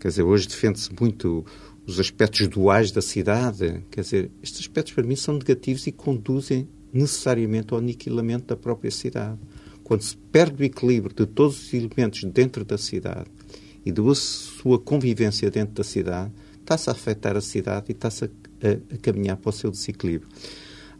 Quer 0.00 0.08
dizer, 0.08 0.22
hoje 0.22 0.48
defende-se 0.48 0.90
muito 0.98 1.44
os 1.86 1.98
aspectos 2.00 2.46
duais 2.48 2.90
da 2.90 3.02
cidade. 3.02 3.84
Quer 3.90 4.00
dizer, 4.02 4.30
estes 4.42 4.60
aspectos 4.60 4.92
para 4.92 5.04
mim 5.04 5.16
são 5.16 5.34
negativos 5.34 5.86
e 5.86 5.92
conduzem 5.92 6.68
necessariamente 6.92 7.72
ao 7.72 7.78
aniquilamento 7.78 8.46
da 8.46 8.56
própria 8.56 8.90
cidade. 8.90 9.38
Quando 9.82 10.02
se 10.02 10.16
perde 10.16 10.62
o 10.62 10.66
equilíbrio 10.66 11.14
de 11.14 11.26
todos 11.26 11.60
os 11.60 11.74
elementos 11.74 12.22
dentro 12.24 12.64
da 12.64 12.78
cidade 12.78 13.30
e 13.84 13.90
da 13.90 14.14
sua 14.14 14.78
convivência 14.78 15.50
dentro 15.50 15.74
da 15.74 15.84
cidade, 15.84 16.32
está-se 16.60 16.88
a 16.88 16.92
afetar 16.92 17.36
a 17.36 17.40
cidade 17.40 17.86
e 17.88 17.92
está-se 17.92 18.24
a, 18.24 18.28
a, 18.28 18.94
a, 18.94 18.98
caminhar 18.98 19.36
para 19.36 19.50
o 19.50 19.52
seu 19.52 19.70
desequilíbrio. 19.70 20.28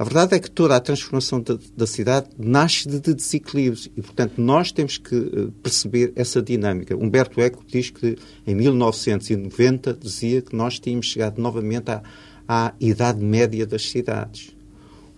A 0.03 0.05
verdade 0.05 0.35
é 0.35 0.41
que 0.41 0.51
toda 0.51 0.75
a 0.75 0.81
transformação 0.81 1.41
da, 1.41 1.57
da 1.77 1.87
cidade 1.87 2.27
nasce 2.37 2.89
de, 2.89 2.99
de, 2.99 3.15
desequilíbrios 3.15 3.89
e, 3.97 4.03
portanto, 4.03 4.33
nós 4.37 4.73
temos 4.73 4.99
que 4.99 5.15
uh, 5.15 5.53
perceber 5.63 6.13
essa 6.17 6.43
dinâmica. 6.43 6.97
Humberto 6.97 7.41
Eco 7.41 7.65
diz 7.65 7.89
que 7.91 8.19
em 8.45 8.53
1990 8.53 9.95
dizia 9.95 10.43
que 10.43 10.57
nós 10.57 10.81
tínhamos 10.81 11.07
chegado 11.07 11.41
novamente 11.41 11.89
à, 11.89 12.03
à 12.49 12.75
idade 12.81 13.25
média 13.25 13.65
das 13.65 13.89
cidades. 13.89 14.57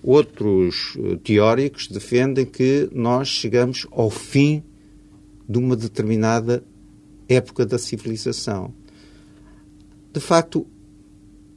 Outros 0.03 0.95
uh, 0.97 1.17
teóricos 1.17 1.89
defendem 1.89 2.45
que 2.45 2.87
nós 2.93 3.29
chegamos 3.29 3.87
ao 3.91 4.11
fim 4.11 4.63
de 5.49 5.59
uma 5.59 5.77
determinada 5.77 6.63
época 7.27 7.65
da 7.65 7.79
civilização. 7.79 8.75
De 10.13 10.21
facto, 10.21 10.67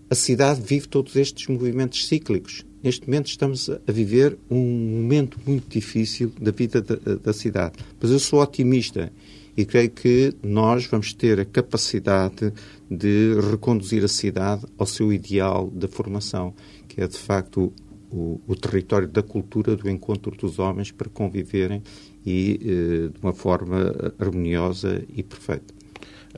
a 0.10 0.16
cidade 0.16 0.62
vive 0.62 0.88
todos 0.88 1.18
estes 1.18 1.46
movimentos 1.48 2.08
cíclicos. 2.08 2.66
Neste 2.88 3.06
momento 3.06 3.28
estamos 3.28 3.70
a 3.70 3.92
viver 3.92 4.38
um 4.50 4.64
momento 5.02 5.38
muito 5.46 5.68
difícil 5.68 6.32
da 6.40 6.52
vida 6.52 6.82
da, 6.82 7.16
da 7.16 7.34
cidade. 7.34 7.76
Mas 8.00 8.12
eu 8.12 8.18
sou 8.18 8.42
otimista 8.42 9.12
e 9.58 9.66
creio 9.66 9.90
que 9.90 10.34
nós 10.42 10.86
vamos 10.86 11.12
ter 11.12 11.38
a 11.38 11.44
capacidade 11.44 12.54
de 12.90 13.34
reconduzir 13.52 14.06
a 14.06 14.08
cidade 14.08 14.66
ao 14.78 14.86
seu 14.86 15.12
ideal 15.12 15.70
de 15.70 15.86
formação, 15.90 16.54
que 16.88 17.02
é 17.02 17.08
de 17.08 17.18
facto 17.18 17.74
o, 18.10 18.40
o 18.48 18.56
território 18.56 19.10
da 19.10 19.22
cultura, 19.22 19.76
do 19.76 19.90
encontro 19.90 20.32
dos 20.38 20.58
homens 20.58 20.90
para 20.90 21.10
conviverem 21.10 21.84
e 22.26 22.58
eh, 22.62 23.10
de 23.14 23.22
uma 23.22 23.34
forma 23.34 24.14
harmoniosa 24.18 25.04
e 25.14 25.24
perfeita. 25.24 25.76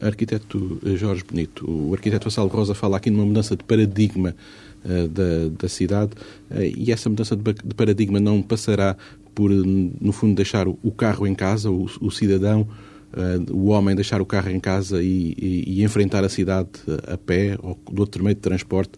Arquiteto 0.01 0.79
Jorge 0.95 1.23
Bonito, 1.23 1.69
o 1.69 1.93
arquiteto 1.93 2.25
Vassal 2.25 2.47
Rosa 2.47 2.73
fala 2.73 2.97
aqui 2.97 3.11
numa 3.11 3.25
mudança 3.25 3.55
de 3.55 3.63
paradigma 3.63 4.35
da, 4.83 5.49
da 5.57 5.69
cidade 5.69 6.11
uh, 6.51 6.61
e 6.61 6.91
essa 6.91 7.09
mudança 7.09 7.35
de, 7.35 7.43
paradigma 7.75 8.19
não 8.19 8.41
passará 8.41 8.95
por, 9.35 9.49
no 9.49 10.11
fundo, 10.11 10.35
deixar 10.35 10.67
o, 10.67 10.91
carro 10.91 11.25
em 11.25 11.35
casa, 11.35 11.69
o, 11.71 11.85
o 12.01 12.11
cidadão, 12.11 12.67
uh, 13.13 13.55
o 13.55 13.67
homem 13.67 13.95
deixar 13.95 14.21
o 14.21 14.25
carro 14.25 14.49
em 14.49 14.59
casa 14.59 15.01
e, 15.01 15.35
e, 15.37 15.63
e 15.67 15.83
enfrentar 15.83 16.23
a 16.23 16.29
cidade 16.29 16.69
a 17.07 17.17
pé 17.17 17.57
ou 17.61 17.77
de 17.91 17.99
outro 17.99 18.23
meio 18.23 18.35
de 18.35 18.41
transporte. 18.41 18.91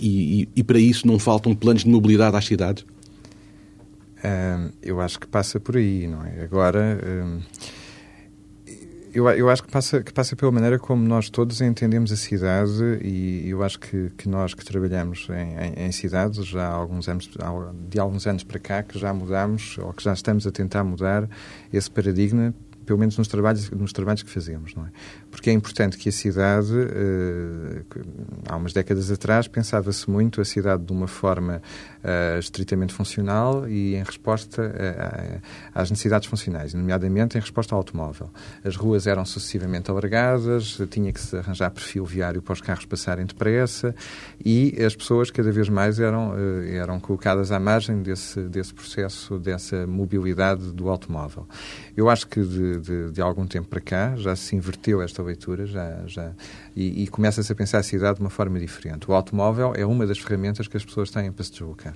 E, 0.00 0.48
e, 0.54 0.62
para 0.62 0.78
isso 0.78 1.06
não 1.06 1.18
faltam 1.18 1.54
planos 1.54 1.84
de 1.84 1.90
mobilidade 1.90 2.36
às 2.36 2.44
cidades? 2.44 2.84
eu 4.80 5.00
acho 5.00 5.18
que 5.18 5.26
passa 5.26 5.58
por 5.58 5.76
aí, 5.76 6.06
não 6.06 6.24
é? 6.24 6.44
Agora 6.44 6.98
eu, 9.14 9.28
eu 9.30 9.50
acho 9.50 9.62
que 9.62 9.70
passa, 9.70 10.02
que 10.02 10.12
passa 10.12 10.34
pela 10.34 10.50
maneira 10.50 10.78
como 10.78 11.06
nós 11.06 11.28
todos 11.28 11.60
entendemos 11.60 12.10
a 12.10 12.16
cidade 12.16 12.98
e 13.02 13.48
eu 13.48 13.62
acho 13.62 13.78
que, 13.78 14.10
que 14.16 14.28
nós 14.28 14.54
que 14.54 14.64
trabalhamos 14.64 15.28
em, 15.30 15.82
em, 15.82 15.86
em 15.86 15.92
cidades 15.92 16.44
já 16.46 16.66
há 16.66 16.72
alguns 16.72 17.08
anos, 17.08 17.30
de 17.88 18.00
alguns 18.00 18.26
anos 18.26 18.42
para 18.42 18.58
cá, 18.58 18.82
que 18.82 18.98
já 18.98 19.12
mudamos 19.12 19.76
ou 19.78 19.92
que 19.92 20.02
já 20.02 20.12
estamos 20.12 20.46
a 20.46 20.50
tentar 20.50 20.82
mudar 20.82 21.28
esse 21.72 21.90
paradigma 21.90 22.54
pelo 22.84 22.98
menos 22.98 23.16
nos 23.16 23.28
trabalhos, 23.28 23.70
nos 23.70 23.92
trabalhos 23.92 24.22
que 24.22 24.30
fazemos, 24.30 24.74
não 24.74 24.84
é? 24.84 24.90
Porque 25.30 25.50
é 25.50 25.52
importante 25.52 25.96
que 25.96 26.08
a 26.08 26.12
cidade, 26.12 26.72
eh, 26.74 27.82
há 28.48 28.56
umas 28.56 28.72
décadas 28.72 29.10
atrás, 29.10 29.48
pensava-se 29.48 30.10
muito 30.10 30.40
a 30.40 30.44
cidade 30.44 30.84
de 30.84 30.92
uma 30.92 31.06
forma 31.06 31.62
uh, 32.02 32.38
estritamente 32.38 32.92
funcional 32.92 33.68
e 33.68 33.94
em 33.94 34.02
resposta 34.02 35.40
a, 35.74 35.80
às 35.80 35.90
necessidades 35.90 36.28
funcionais, 36.28 36.74
nomeadamente 36.74 37.36
em 37.36 37.40
resposta 37.40 37.74
ao 37.74 37.78
automóvel. 37.78 38.30
As 38.64 38.76
ruas 38.76 39.06
eram 39.06 39.24
sucessivamente 39.24 39.90
alargadas, 39.90 40.80
tinha 40.90 41.12
que 41.12 41.20
se 41.20 41.36
arranjar 41.36 41.70
perfil 41.70 42.04
viário 42.04 42.42
para 42.42 42.52
os 42.52 42.60
carros 42.60 42.84
passarem 42.84 43.24
depressa 43.26 43.94
e 44.44 44.76
as 44.84 44.94
pessoas 44.94 45.30
cada 45.30 45.50
vez 45.50 45.68
mais 45.68 45.98
eram, 45.98 46.34
eram 46.66 47.00
colocadas 47.00 47.50
à 47.52 47.58
margem 47.58 48.02
desse, 48.02 48.40
desse 48.40 48.74
processo, 48.74 49.38
dessa 49.38 49.86
mobilidade 49.86 50.72
do 50.72 50.88
automóvel. 50.88 51.46
Eu 51.96 52.08
acho 52.08 52.26
que 52.26 52.42
de 52.42 52.71
de, 52.80 53.10
de, 53.10 53.20
algum 53.20 53.46
tempo 53.46 53.68
para 53.68 53.80
cá, 53.80 54.16
já 54.16 54.34
se 54.36 54.56
inverteu 54.56 55.02
esta 55.02 55.22
leitura 55.22 55.66
já, 55.66 56.02
já, 56.06 56.32
e, 56.74 57.04
e 57.04 57.06
começa-se 57.06 57.50
a 57.52 57.54
pensar 57.54 57.78
a 57.78 57.82
cidade 57.82 58.16
de 58.16 58.20
uma 58.20 58.30
forma 58.30 58.58
diferente. 58.58 59.10
O 59.10 59.14
automóvel 59.14 59.72
é 59.76 59.84
uma 59.84 60.06
das 60.06 60.18
ferramentas 60.18 60.66
que 60.66 60.76
as 60.76 60.84
pessoas 60.84 61.10
têm 61.10 61.30
para 61.30 61.44
se 61.44 61.52
deslocar. 61.52 61.94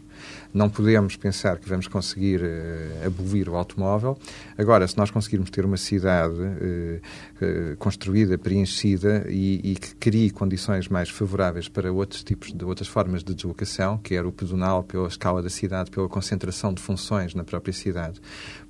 Não 0.53 0.69
podemos 0.69 1.17
pensar 1.17 1.59
que 1.59 1.69
vamos 1.69 1.89
conseguir 1.89 2.43
uh, 2.43 3.07
abolir 3.07 3.49
o 3.49 3.57
automóvel. 3.57 4.19
Agora, 4.57 4.87
se 4.87 4.97
nós 4.97 5.11
conseguirmos 5.11 5.51
ter 5.51 5.65
uma 5.65 5.77
cidade 5.77 6.41
uh, 6.41 7.77
construída, 7.79 8.37
preenchida 8.39 9.27
e, 9.29 9.73
e, 9.73 9.75
que 9.75 9.95
crie 9.97 10.31
condições 10.31 10.89
mais 10.89 11.09
favoráveis 11.09 11.69
para 11.69 11.93
outros 11.93 12.23
tipos 12.23 12.53
de 12.53 12.65
outras 12.65 12.89
formas 12.89 13.23
de 13.23 13.35
deslocação, 13.35 13.99
quer 13.99 14.25
o 14.25 14.33
pedonal, 14.33 14.83
pela 14.83 15.09
escala 15.09 15.43
da 15.43 15.51
cidade, 15.51 15.91
pela 15.91 16.09
concentração 16.09 16.73
de 16.73 16.83
funções 16.83 17.35
na 17.35 17.45
própria 17.45 17.73
cidade, 17.73 18.21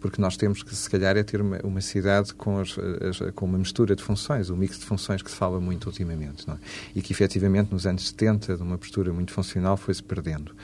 porque 0.01 0.21
nós 0.21 0.37
temos 0.37 0.63
que, 0.63 0.75
se 0.75 0.89
calhar, 0.89 1.17
é 1.17 1.23
ter 1.23 1.41
uma, 1.41 1.59
uma 1.63 1.81
cidade 1.81 2.35
com, 2.35 2.59
as, 2.59 2.77
as, 2.79 3.31
com 3.35 3.47
uma 3.47 3.59
mistura 3.59 3.95
de 3.95 4.03
funções, 4.03 4.51
um 4.51 4.57
mix 4.57 4.79
de 4.79 4.85
funções 4.85 5.23
que 5.23 5.31
se 5.31 5.37
fala 5.37 5.61
muito 5.61 5.89
ultimamente, 5.97 6.49
é? 6.51 6.57
e 6.95 7.03
que, 7.03 7.13
efetivamente, 7.13 7.73
nos 7.73 7.87
anos 7.87 8.09
70, 8.09 8.57
de 8.57 8.63
uma 8.63 8.77
postura 8.77 9.13
muito 9.13 9.33
funcional, 9.33 9.77
foi-se 9.77 10.03
perdendo. 10.03 10.55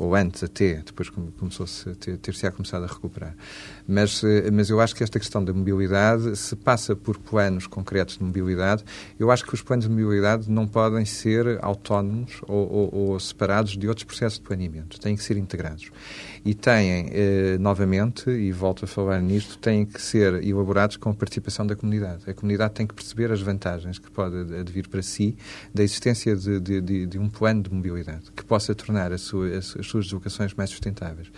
Ou 0.00 0.14
antes 0.14 0.42
até, 0.42 0.76
depois 0.76 1.10
começou-se 1.10 1.90
a 1.90 1.94
ter, 1.94 2.16
ter-se 2.16 2.46
a 2.46 2.50
começado 2.50 2.84
a 2.84 2.86
recuperar. 2.86 3.36
Mas, 3.86 4.24
eh, 4.24 4.50
mas 4.50 4.70
eu 4.70 4.80
acho 4.80 4.96
que 4.96 5.04
esta 5.04 5.18
questão 5.18 5.44
da 5.44 5.52
mobilidade 5.52 6.36
se 6.36 6.56
passa 6.56 6.96
por 6.96 7.18
planos 7.18 7.66
concretos 7.66 8.16
de 8.16 8.24
mobilidade. 8.24 8.82
Eu 9.18 9.30
acho 9.30 9.44
que 9.44 9.52
os 9.52 9.60
planos 9.60 9.84
de 9.84 9.90
mobilidade 9.90 10.50
não 10.50 10.66
podem 10.66 11.04
ser 11.04 11.58
autónomos 11.60 12.40
ou, 12.48 12.72
ou, 12.72 12.94
ou 12.94 13.20
separados 13.20 13.76
de 13.76 13.86
outros 13.86 14.04
processos 14.04 14.38
de 14.38 14.44
planeamento. 14.46 14.98
Têm 14.98 15.14
que 15.14 15.22
ser 15.22 15.36
integrados 15.36 15.90
e 16.46 16.54
têm, 16.54 17.10
eh, 17.12 17.58
novamente, 17.60 18.30
e 18.30 18.50
volto 18.52 18.86
a 18.86 18.88
falar 18.88 19.20
nisto, 19.20 19.58
têm 19.58 19.84
que 19.84 20.00
ser 20.00 20.42
elaborados 20.42 20.96
com 20.96 21.10
a 21.10 21.14
participação 21.14 21.66
da 21.66 21.76
comunidade. 21.76 22.22
A 22.26 22.32
comunidade 22.32 22.72
tem 22.72 22.86
que 22.86 22.94
perceber 22.94 23.30
as 23.30 23.42
vantagens 23.42 23.98
que 23.98 24.10
pode 24.10 24.34
advir 24.54 24.88
para 24.88 25.02
si 25.02 25.36
da 25.74 25.82
existência 25.82 26.34
de, 26.34 26.58
de, 26.58 26.80
de, 26.80 27.06
de 27.06 27.18
um 27.18 27.28
plano 27.28 27.62
de 27.62 27.70
mobilidade 27.70 28.32
que 28.34 28.42
possa 28.42 28.74
tornar 28.74 29.12
sua, 29.18 29.48
as, 29.48 29.76
as, 29.76 29.89
suas 29.90 30.04
deslocações 30.06 30.54
mais 30.54 30.70
sustentáveis, 30.70 31.30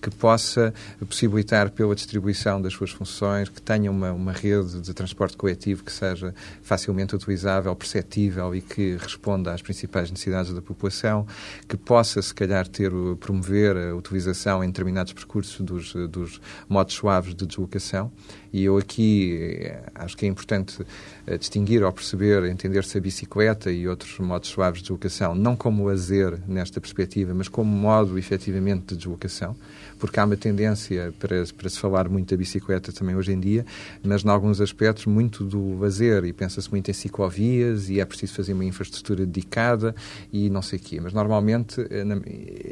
que 0.00 0.10
possa 0.10 0.74
possibilitar 1.00 1.70
pela 1.70 1.94
distribuição 1.94 2.60
das 2.60 2.72
suas 2.72 2.90
funções, 2.90 3.48
que 3.48 3.62
tenha 3.62 3.90
uma, 3.90 4.12
uma 4.12 4.32
rede 4.32 4.80
de 4.80 4.92
transporte 4.92 5.36
coletivo 5.36 5.84
que 5.84 5.92
seja 5.92 6.34
facilmente 6.62 7.14
utilizável, 7.14 7.74
perceptível 7.74 8.54
e 8.54 8.60
que 8.60 8.96
responda 8.96 9.52
às 9.52 9.62
principais 9.62 10.10
necessidades 10.10 10.52
da 10.52 10.60
população, 10.60 11.26
que 11.68 11.76
possa, 11.76 12.20
se 12.20 12.34
calhar, 12.34 12.66
ter, 12.66 12.90
promover 13.18 13.76
a 13.76 13.94
utilização 13.94 14.62
em 14.62 14.66
determinados 14.66 15.12
percursos 15.12 15.60
dos, 15.60 15.94
dos 16.08 16.40
modos 16.68 16.94
suaves 16.94 17.34
de 17.34 17.46
deslocação. 17.46 18.12
E 18.52 18.64
eu 18.64 18.76
aqui 18.76 19.38
eh, 19.60 19.82
acho 19.94 20.16
que 20.16 20.26
é 20.26 20.28
importante 20.28 20.84
eh, 21.26 21.38
distinguir 21.38 21.84
ou 21.84 21.92
perceber, 21.92 22.44
entender-se 22.46 22.98
a 22.98 23.00
bicicleta 23.00 23.70
e 23.70 23.86
outros 23.86 24.18
modos 24.18 24.48
suaves 24.48 24.78
de 24.78 24.84
deslocação, 24.84 25.34
não 25.34 25.54
como 25.54 25.86
lazer 25.86 26.36
nesta 26.48 26.80
perspectiva, 26.80 27.32
mas 27.32 27.46
como 27.48 27.70
modo 27.70 27.99
efetivamente 28.18 28.86
de 28.88 28.96
deslocação 28.96 29.56
porque 30.00 30.18
há 30.18 30.24
uma 30.24 30.36
tendência 30.36 31.12
para, 31.18 31.44
para 31.56 31.68
se 31.68 31.78
falar 31.78 32.08
muito 32.08 32.30
da 32.30 32.36
bicicleta 32.36 32.90
também 32.90 33.14
hoje 33.14 33.32
em 33.32 33.38
dia, 33.38 33.66
mas 34.02 34.24
em 34.24 34.28
alguns 34.28 34.60
aspectos 34.60 35.04
muito 35.04 35.44
do 35.44 35.78
lazer 35.78 36.24
e 36.24 36.32
pensa-se 36.32 36.70
muito 36.70 36.90
em 36.90 36.94
ciclovias 36.94 37.90
e 37.90 38.00
é 38.00 38.04
preciso 38.04 38.34
fazer 38.34 38.54
uma 38.54 38.64
infraestrutura 38.64 39.26
dedicada 39.26 39.94
e 40.32 40.48
não 40.48 40.62
sei 40.62 40.78
o 40.78 40.82
quê. 40.82 41.00
Mas 41.00 41.12
normalmente 41.12 41.86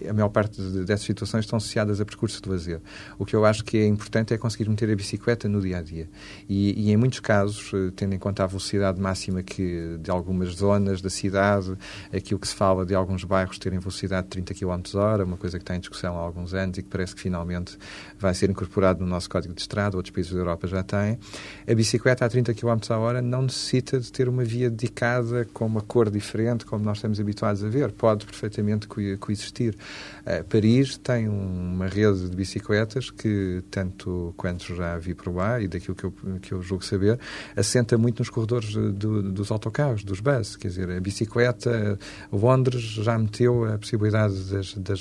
a 0.09 0.12
maior 0.12 0.31
parte 0.31 0.61
dessas 0.61 1.05
situações 1.05 1.45
estão 1.45 1.59
associadas 1.59 2.01
a 2.01 2.05
percursos 2.05 2.41
de 2.41 2.49
lazer. 2.49 2.81
O 3.19 3.27
que 3.27 3.37
eu 3.37 3.45
acho 3.45 3.62
que 3.62 3.77
é 3.77 3.87
importante 3.87 4.33
é 4.33 4.38
conseguir 4.38 4.69
meter 4.69 4.91
a 4.91 4.97
bicicleta 4.97 5.49
no 5.49 5.61
dia 5.61 5.79
a 5.79 5.83
dia. 5.83 6.09
E, 6.49 6.88
e 6.88 6.91
em 6.91 6.97
muitos 6.97 7.21
casos, 7.21 7.71
eh, 7.75 7.93
tendo 7.95 8.14
em 8.14 8.19
conta 8.19 8.43
a 8.43 8.47
velocidade 8.47 8.99
máxima 8.99 9.43
que 9.43 9.99
de 10.01 10.11
algumas 10.11 10.49
zonas 10.55 11.03
da 11.03 11.11
cidade, 11.11 11.77
aquilo 12.11 12.41
que 12.41 12.49
se 12.49 12.55
fala 12.55 12.87
de 12.87 12.95
alguns 12.95 13.25
bairros 13.25 13.59
terem 13.59 13.79
velocidade 13.79 14.23
de 14.23 14.31
30 14.31 14.55
km 14.55 14.83
hora, 15.09 15.25
uma 15.25 15.37
coisa 15.37 15.59
que 15.59 15.62
está 15.62 15.75
em 15.75 15.81
discussão 15.81 16.16
há 16.16 16.21
alguns 16.21 16.55
anos 16.55 16.79
e 16.79 16.83
que 16.83 16.88
parece 16.88 17.14
que 17.14 17.21
finalmente 17.21 17.77
vai 18.18 18.35
ser 18.35 18.51
incorporado 18.51 19.01
no 19.01 19.07
nosso 19.07 19.29
Código 19.29 19.55
de 19.55 19.61
Estrada, 19.61 19.97
outros 19.97 20.12
países 20.14 20.33
da 20.33 20.38
Europa 20.38 20.66
já 20.66 20.83
têm. 20.83 21.18
A 21.66 21.75
bicicleta 21.75 22.25
a 22.25 22.29
30 22.29 22.55
km 22.55 22.79
a 22.90 22.99
hora 22.99 23.23
não 23.23 23.42
necessita 23.42 23.99
de 23.99 24.11
ter 24.12 24.29
uma 24.29 24.44
via 24.44 24.71
dedicada 24.71 25.47
com 25.53 25.66
uma 25.66 25.81
cor 25.81 26.11
diferente, 26.11 26.64
como 26.64 26.85
nós 26.85 26.99
estamos 26.99 27.21
habituados 27.21 27.64
a 27.64 27.68
ver. 27.68 27.92
Pode 27.92 28.27
perfeitamente 28.27 28.87
coexistir. 28.87 29.75
Uh, 30.23 30.44
Paris 30.44 30.99
tem 30.99 31.29
uma 31.29 31.87
rede 31.87 32.29
de 32.29 32.37
bicicletas 32.37 33.11
que, 33.11 33.62
tanto 33.71 34.35
quanto 34.37 34.75
já 34.75 34.97
vi 34.99 35.14
por 35.14 35.35
lá, 35.35 35.61
e 35.61 35.68
daquilo 35.68 35.94
que 35.94 36.05
eu, 36.05 36.14
que 36.40 36.53
eu 36.53 36.62
julgo 36.62 36.85
saber, 36.85 37.18
assenta 37.57 37.97
muito 37.97 38.21
nos 38.21 38.31
corredores 38.31 38.73
do, 38.75 39.23
dos 39.23 39.51
autocarros, 39.51 40.05
dos 40.05 40.21
buses. 40.21 40.57
Quer 40.57 40.68
dizer, 40.68 40.90
a 40.90 41.01
bicicleta, 41.01 41.99
Londres 42.33 42.83
já 42.83 43.18
meteu 43.18 43.64
a 43.64 43.79
possibilidade 43.79 44.35
das, 44.51 44.75
das 44.75 44.98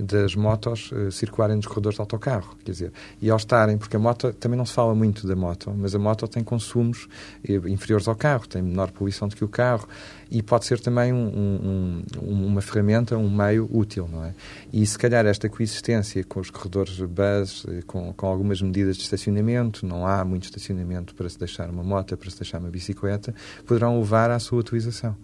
das 0.00 0.34
motos 0.34 0.90
uh, 0.92 1.12
circularem 1.12 1.56
nos 1.56 1.66
corredores 1.66 1.96
de 1.96 2.00
autocarro, 2.00 2.56
quer 2.64 2.72
dizer, 2.72 2.92
e 3.20 3.30
ao 3.30 3.36
estarem, 3.36 3.76
porque 3.76 3.96
a 3.96 3.98
moto, 3.98 4.32
também 4.32 4.56
não 4.56 4.64
se 4.64 4.72
fala 4.72 4.94
muito 4.94 5.26
da 5.26 5.36
moto, 5.36 5.72
mas 5.76 5.94
a 5.94 5.98
moto 5.98 6.26
tem 6.26 6.42
consumos 6.42 7.08
eh, 7.46 7.60
inferiores 7.66 8.08
ao 8.08 8.16
carro, 8.16 8.46
tem 8.48 8.62
menor 8.62 8.90
poluição 8.90 9.28
do 9.28 9.36
que 9.36 9.44
o 9.44 9.48
carro, 9.48 9.86
e 10.30 10.42
pode 10.42 10.64
ser 10.64 10.80
também 10.80 11.12
um, 11.12 12.02
um, 12.22 12.46
uma 12.46 12.60
ferramenta, 12.60 13.16
um 13.16 13.28
meio 13.28 13.68
útil, 13.70 14.08
não 14.10 14.24
é? 14.24 14.34
E 14.72 14.86
se 14.86 14.98
calhar 14.98 15.26
esta 15.26 15.48
coexistência 15.48 16.22
com 16.24 16.40
os 16.40 16.50
corredores 16.50 16.98
bus, 16.98 17.66
eh, 17.68 17.82
com, 17.86 18.12
com 18.12 18.26
algumas 18.26 18.62
medidas 18.62 18.96
de 18.96 19.02
estacionamento, 19.02 19.84
não 19.84 20.06
há 20.06 20.24
muito 20.24 20.44
estacionamento 20.44 21.14
para 21.14 21.28
se 21.28 21.38
deixar 21.38 21.68
uma 21.68 21.82
moto, 21.82 22.16
para 22.16 22.30
se 22.30 22.38
deixar 22.38 22.58
uma 22.58 22.70
bicicleta, 22.70 23.34
poderão 23.66 23.98
levar 23.98 24.30
à 24.30 24.38
sua 24.38 24.60
utilização. 24.60 25.14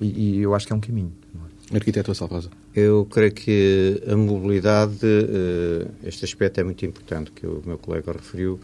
E, 0.00 0.36
e 0.36 0.40
eu 0.40 0.54
acho 0.54 0.66
que 0.66 0.72
é 0.72 0.76
um 0.76 0.80
caminho. 0.80 1.12
Não 1.34 1.42
é? 1.46 1.51
Arquiteto 1.74 2.14
Salvasa. 2.14 2.50
Eu 2.74 3.06
creio 3.06 3.32
que 3.32 4.02
a 4.06 4.16
mobilidade, 4.16 4.98
eh, 5.04 5.86
este 6.04 6.24
aspecto 6.24 6.60
é 6.60 6.64
muito 6.64 6.84
importante, 6.84 7.30
que 7.30 7.46
o 7.46 7.62
meu 7.64 7.78
colega 7.78 8.12
referiu, 8.12 8.60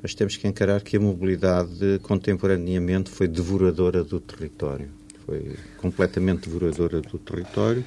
mas 0.00 0.14
temos 0.14 0.36
que 0.36 0.46
encarar 0.46 0.80
que 0.82 0.96
a 0.96 1.00
mobilidade 1.00 1.98
contemporaneamente 2.02 3.10
foi 3.10 3.26
devoradora 3.26 4.04
do 4.04 4.20
território. 4.20 4.88
Foi 5.26 5.56
completamente 5.78 6.48
devoradora 6.48 7.00
do 7.00 7.18
território. 7.18 7.84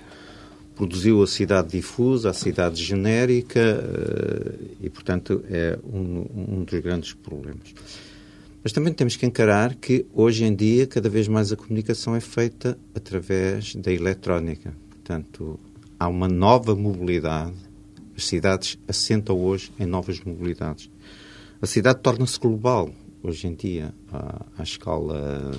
Produziu 0.75 1.23
a 1.23 1.27
cidade 1.27 1.69
difusa, 1.69 2.29
a 2.29 2.33
cidade 2.33 2.83
genérica 2.83 3.59
eh, 3.59 4.53
e, 4.81 4.89
portanto, 4.89 5.43
é 5.49 5.79
um, 5.83 6.25
um 6.35 6.63
dos 6.63 6.79
grandes 6.81 7.13
problemas. 7.13 7.73
Mas 8.67 8.73
também 8.73 8.91
temos 8.91 9.15
que 9.15 9.25
encarar 9.25 9.75
que 9.75 10.05
hoje 10.13 10.43
em 10.43 10.53
dia 10.53 10.85
cada 10.85 11.07
vez 11.07 11.25
mais 11.29 11.53
a 11.53 11.55
comunicação 11.55 12.13
é 12.13 12.19
feita 12.19 12.77
através 12.93 13.73
da 13.75 13.93
eletrónica. 13.93 14.75
Portanto, 14.89 15.57
há 15.97 16.09
uma 16.09 16.27
nova 16.27 16.75
mobilidade. 16.75 17.53
As 18.13 18.25
cidades 18.25 18.77
assentam 18.85 19.39
hoje 19.39 19.71
em 19.79 19.85
novas 19.85 20.19
mobilidades. 20.19 20.89
A 21.61 21.65
cidade 21.65 22.01
torna-se 22.01 22.37
global 22.37 22.91
hoje 23.23 23.47
em 23.47 23.55
dia 23.55 23.93
à, 24.11 24.45
à 24.57 24.63
escala 24.63 25.51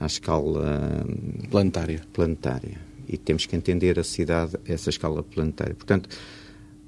à 0.00 0.06
escala 0.06 1.06
planetária. 1.48 2.02
planetária. 2.12 2.80
E 3.08 3.16
temos 3.16 3.46
que 3.46 3.54
entender 3.54 4.00
a 4.00 4.04
cidade 4.04 4.56
a 4.68 4.72
essa 4.72 4.90
escala 4.90 5.22
planetária. 5.22 5.76
Portanto, 5.76 6.08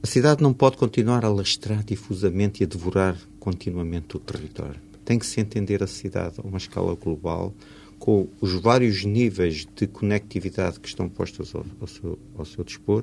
a 0.03 0.07
cidade 0.09 0.43
não 0.43 0.53
pode 0.53 0.77
continuar 0.77 1.25
a 1.25 1.29
lastrar 1.29 1.85
difusamente 1.85 2.61
e 2.61 2.65
a 2.65 2.67
devorar 2.67 3.17
continuamente 3.39 4.17
o 4.17 4.19
território 4.19 4.88
tem 5.09 5.19
que 5.19 5.25
se 5.25 5.41
entender 5.41 5.83
a 5.83 5.87
cidade 5.87 6.35
a 6.37 6.47
uma 6.47 6.59
escala 6.59 6.95
global, 6.95 7.55
com 7.99 8.29
os 8.43 8.53
vários 8.53 9.07
níveis 9.07 9.67
de 9.75 9.87
conectividade 9.87 10.79
que 10.79 10.87
estão 10.87 11.09
postos 11.09 11.55
ao, 11.55 11.65
ao, 11.81 11.87
seu, 11.87 12.19
ao 12.37 12.45
seu, 12.45 12.63
dispor, 12.63 13.03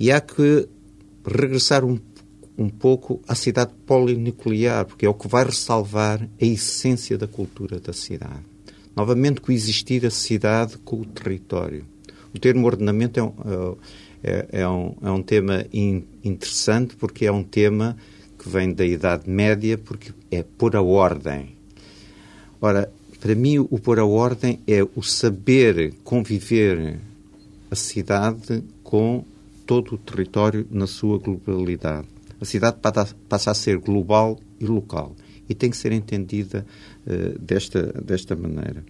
e 0.00 0.10
há 0.10 0.22
que 0.22 0.66
regressar 1.22 1.84
um, 1.84 2.00
um 2.56 2.70
pouco 2.70 3.20
à 3.28 3.34
cidade 3.34 3.72
polinuclear, 3.84 4.86
porque 4.86 5.04
é 5.04 5.08
o 5.08 5.12
que 5.12 5.28
vai 5.28 5.44
ressalvar 5.44 6.26
a 6.40 6.44
essência 6.46 7.18
da 7.18 7.26
cultura 7.26 7.78
da 7.78 7.92
cidade. 7.92 8.40
Novamente, 8.96 9.42
coexistir 9.42 10.06
a 10.06 10.10
cidade 10.10 10.78
com 10.78 11.02
o 11.02 11.04
território. 11.04 11.84
O 12.34 12.38
termo 12.38 12.66
ordenamento 12.66 13.20
é 13.20 13.22
um, 13.22 13.32
é, 14.24 14.46
é 14.50 14.68
um, 14.68 14.96
é 15.02 15.10
um 15.10 15.22
tema 15.22 15.66
in, 15.70 16.04
interessante, 16.24 16.96
porque 16.96 17.26
é 17.26 17.32
um 17.32 17.44
tema 17.44 17.98
que 18.42 18.48
vem 18.48 18.72
da 18.72 18.84
Idade 18.84 19.30
Média, 19.30 19.78
porque 19.78 20.12
é 20.28 20.42
pôr 20.42 20.74
a 20.74 20.82
ordem. 20.82 21.56
Ora, 22.60 22.92
para 23.20 23.36
mim, 23.36 23.60
o 23.60 23.78
pôr 23.78 24.00
a 24.00 24.04
ordem 24.04 24.58
é 24.66 24.82
o 24.82 25.02
saber 25.02 25.94
conviver 26.02 26.98
a 27.70 27.76
cidade 27.76 28.64
com 28.82 29.24
todo 29.64 29.94
o 29.94 29.98
território 29.98 30.66
na 30.70 30.88
sua 30.88 31.18
globalidade. 31.18 32.08
A 32.40 32.44
cidade 32.44 32.78
passa 33.28 33.52
a 33.52 33.54
ser 33.54 33.78
global 33.78 34.40
e 34.58 34.66
local 34.66 35.14
e 35.48 35.54
tem 35.54 35.70
que 35.70 35.76
ser 35.76 35.92
entendida 35.92 36.66
uh, 37.06 37.38
desta, 37.38 37.92
desta 38.02 38.34
maneira. 38.34 38.84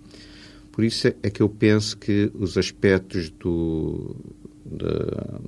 Por 0.72 0.82
isso 0.82 1.08
é 1.22 1.28
que 1.28 1.42
eu 1.42 1.48
penso 1.50 1.98
que 1.98 2.30
os 2.34 2.56
aspectos 2.56 3.28
do, 3.28 4.16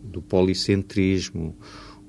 do 0.04 0.20
policentrismo, 0.20 1.56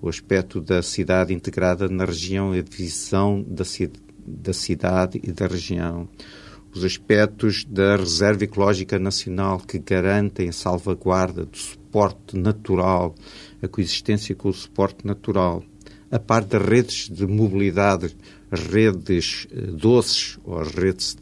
o 0.02 0.10
aspecto 0.10 0.62
da 0.62 0.82
cidade 0.82 1.34
integrada 1.34 1.88
na 1.88 2.06
região, 2.06 2.52
a 2.52 2.62
divisão 2.62 3.44
da, 3.48 3.64
da 4.26 4.54
cidade 4.54 5.20
e 5.24 5.32
da 5.32 5.48
região, 5.48 6.08
os 6.74 6.84
aspectos 6.84 7.64
da 7.64 7.96
reserva 7.96 8.44
ecológica 8.44 9.00
nacional 9.00 9.60
que 9.60 9.80
garantem 9.80 10.50
a 10.50 10.54
salvaguarda 10.54 11.46
do 11.46 11.58
suporte 11.58 12.38
natural, 12.38 13.16
a 13.62 13.68
coexistência 13.68 14.36
com 14.36 14.50
o 14.50 14.54
suporte 14.54 15.08
natural, 15.08 15.64
a 16.12 16.20
par 16.20 16.44
das 16.44 16.62
redes 16.62 17.10
de 17.10 17.26
mobilidade, 17.26 18.16
as 18.52 18.60
redes 18.60 19.48
eh, 19.52 19.62
doces 19.72 20.38
ou 20.44 20.60
as 20.60 20.72
redes 20.72 21.18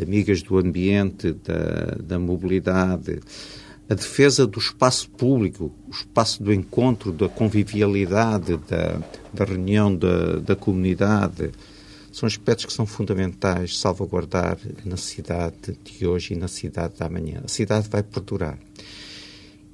amigas 0.00 0.42
do 0.42 0.58
ambiente, 0.58 1.32
da, 1.32 1.96
da 2.02 2.18
mobilidade, 2.18 3.20
a 3.88 3.94
defesa 3.94 4.46
do 4.46 4.58
espaço 4.58 5.10
público, 5.10 5.72
o 5.88 5.90
espaço 5.90 6.42
do 6.42 6.52
encontro, 6.52 7.10
da 7.10 7.28
convivialidade, 7.28 8.58
da, 8.68 9.00
da 9.32 9.44
reunião 9.44 9.94
da, 9.94 10.36
da 10.36 10.54
comunidade, 10.54 11.50
são 12.12 12.26
aspectos 12.26 12.66
que 12.66 12.72
são 12.72 12.86
fundamentais 12.86 13.78
salvaguardar 13.78 14.58
na 14.84 14.96
cidade 14.96 15.78
de 15.84 16.06
hoje 16.06 16.34
e 16.34 16.36
na 16.36 16.48
cidade 16.48 16.94
da 16.98 17.06
amanhã. 17.06 17.40
A 17.44 17.48
cidade 17.48 17.88
vai 17.88 18.02
perdurar. 18.02 18.58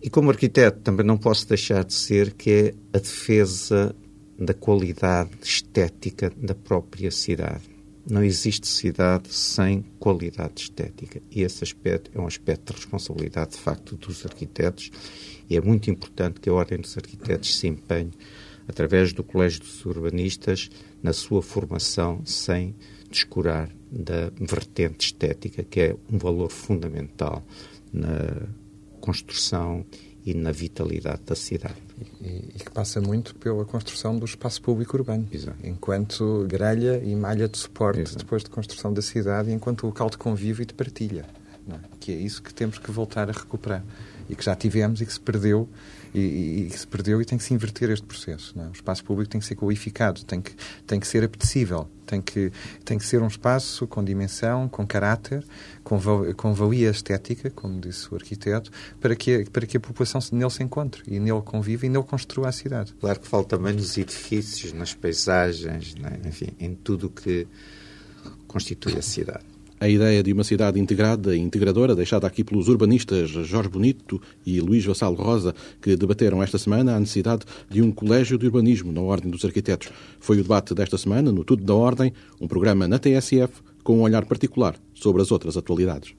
E 0.03 0.11
como 0.11 0.31
arquiteto 0.31 0.81
também 0.81 1.07
não 1.07 1.17
posso 1.17 1.49
deixar 1.49 1.85
de 1.85 1.95
ser 1.95 2.35
que 2.35 2.51
é 2.51 2.75
a 2.93 2.99
defesa 2.99 3.95
da 4.39 4.53
qualidade 4.53 5.31
estética 5.43 6.31
da 6.37 6.55
própria 6.55 7.11
cidade. 7.11 7.74
Não 8.09 8.23
existe 8.23 8.67
cidade 8.67 9.33
sem 9.33 9.83
qualidade 9.99 10.63
estética. 10.63 11.23
E 11.31 11.43
esse 11.43 11.65
aspecto 11.65 12.11
é 12.15 12.21
um 12.21 12.27
aspecto 12.27 12.73
de 12.73 12.81
responsabilidade, 12.81 13.53
de 13.53 13.59
facto, 13.59 13.97
dos 13.97 14.25
arquitetos. 14.27 14.91
E 15.49 15.57
é 15.57 15.61
muito 15.61 15.91
importante 15.91 16.41
que 16.41 16.49
a 16.49 16.53
Ordem 16.53 16.79
dos 16.79 16.97
Arquitetos 16.97 17.57
se 17.57 17.67
empenhe 17.67 18.13
através 18.67 19.13
do 19.13 19.23
Colégio 19.23 19.61
dos 19.61 19.85
Urbanistas, 19.85 20.71
na 21.03 21.13
sua 21.13 21.43
formação, 21.43 22.25
sem 22.25 22.75
descurar 23.11 23.71
da 23.91 24.31
vertente 24.41 25.07
estética, 25.07 25.63
que 25.63 25.81
é 25.81 25.97
um 26.11 26.19
valor 26.19 26.51
fundamental 26.51 27.45
na 27.93 28.49
construção 29.01 29.85
e 30.25 30.35
na 30.35 30.53
vitalidade 30.53 31.23
da 31.27 31.35
cidade. 31.35 31.77
E, 32.21 32.27
e, 32.55 32.59
que 32.59 32.71
passa 32.71 33.01
muito 33.01 33.35
pela 33.35 33.65
construção 33.65 34.19
do 34.19 34.25
espaço 34.25 34.63
público 34.63 34.97
urbano, 34.97 35.29
Exato. 35.31 35.59
enquanto 35.63 36.47
grelha 36.49 37.01
e 37.05 37.15
malha 37.15 37.49
de 37.49 37.59
suporte 37.59 38.01
Exato. 38.01 38.19
depois 38.19 38.43
de 38.43 38.51
construção 38.51 38.93
da 38.93 39.03
cidade, 39.03 39.53
enquanto 39.53 39.87
local 39.87 40.09
de 40.09 40.17
convívio 40.17 40.63
e 40.63 40.67
de 40.67 40.75
partilha. 40.75 41.27
É? 41.69 41.75
Que 42.01 42.13
é 42.13 42.17
isso 42.17 42.43
que 42.43 42.53
temos 42.53 42.79
que 42.79 42.91
voltar 42.91 43.29
a 43.29 43.33
recuperar 43.33 43.85
e 44.29 44.35
que 44.35 44.45
já 44.45 44.55
tivemos 44.55 45.01
e 45.01 45.07
que 45.07 45.13
se 45.13 45.21
perdeu 45.21 45.69
e, 46.15 46.69
que 46.71 46.79
se 46.79 46.87
perdeu 46.87 47.21
e 47.21 47.25
tem 47.25 47.37
que 47.37 47.43
se 47.43 47.53
inverter 47.53 47.91
este 47.91 48.07
processo. 48.07 48.55
É? 48.59 48.69
O 48.69 48.73
espaço 48.73 49.05
público 49.05 49.31
tem 49.31 49.41
que 49.41 49.47
ser 49.47 49.57
qualificado, 49.57 50.25
tem 50.25 50.41
que, 50.41 50.53
tem 50.87 51.01
que 51.01 51.09
ser 51.09 51.25
apetecível, 51.25 51.89
tem 52.07 52.23
que, 52.23 52.53
tem 52.85 52.97
que 52.97 53.05
ser 53.05 53.21
um 53.21 53.27
espaço 53.27 53.87
com 53.87 54.05
dimensão, 54.05 54.69
com 54.69 54.87
caráter, 54.87 55.45
com, 55.83 55.99
com 56.37 56.55
valia 56.55 56.91
estética, 56.91 57.51
como 57.51 57.81
disse 57.81 58.13
o 58.13 58.15
arquiteto, 58.15 58.71
para 59.01 59.17
que, 59.17 59.45
para 59.51 59.67
que 59.67 59.77
a 59.77 59.81
população 59.81 60.21
nele 60.31 60.51
se 60.51 60.63
encontre 60.63 61.03
e 61.09 61.19
nele 61.19 61.43
conviva 61.43 61.85
e 61.85 61.89
nele 61.89 62.05
construa 62.05 62.49
a 62.49 62.53
cidade. 62.53 62.95
Claro 63.01 63.19
que 63.19 63.27
falta 63.27 63.57
também 63.57 63.75
nos 63.75 63.99
edifícios, 63.99 64.73
nas 64.73 64.95
paisagens, 64.95 65.97
é? 66.01 66.29
enfim, 66.29 66.51
em 66.61 66.75
tudo 66.77 67.09
o 67.09 67.11
que 67.11 67.49
constitui 68.47 68.97
a 68.97 69.03
cidade. 69.03 69.54
A 69.85 69.89
ideia 69.91 70.23
de 70.23 70.33
uma 70.33 70.45
cidade 70.45 70.81
integrada 70.81 71.37
e 71.37 71.39
integradora, 71.39 71.95
deixada 71.95 72.27
aqui 72.27 72.43
pelos 72.43 72.69
urbanistas 72.69 73.29
Jorge 73.29 73.69
Bonito 73.69 74.19
e 74.47 74.59
Luís 74.59 74.83
Vassalo 74.83 75.15
Rosa, 75.15 75.55
que 75.79 75.95
debateram 75.95 76.43
esta 76.43 76.57
semana 76.57 76.97
a 76.97 76.99
necessidade 76.99 77.45
de 77.69 77.83
um 77.83 77.93
colégio 77.93 78.39
de 78.39 78.47
urbanismo 78.47 78.91
na 78.91 79.03
Ordem 79.03 79.31
dos 79.31 79.45
Arquitetos. 79.45 79.91
Foi 80.19 80.39
o 80.39 80.43
debate 80.43 80.73
desta 80.73 80.97
semana 80.97 81.31
no 81.31 81.45
Tudo 81.45 81.63
da 81.63 81.75
Ordem, 81.75 82.15
um 82.41 82.49
programa 82.49 82.89
na 82.89 82.99
TSF 82.99 83.61
com 83.83 83.99
um 83.99 84.01
olhar 84.01 84.25
particular 84.25 84.75
sobre 84.95 85.21
as 85.21 85.31
outras 85.31 85.55
atualidades. 85.55 86.15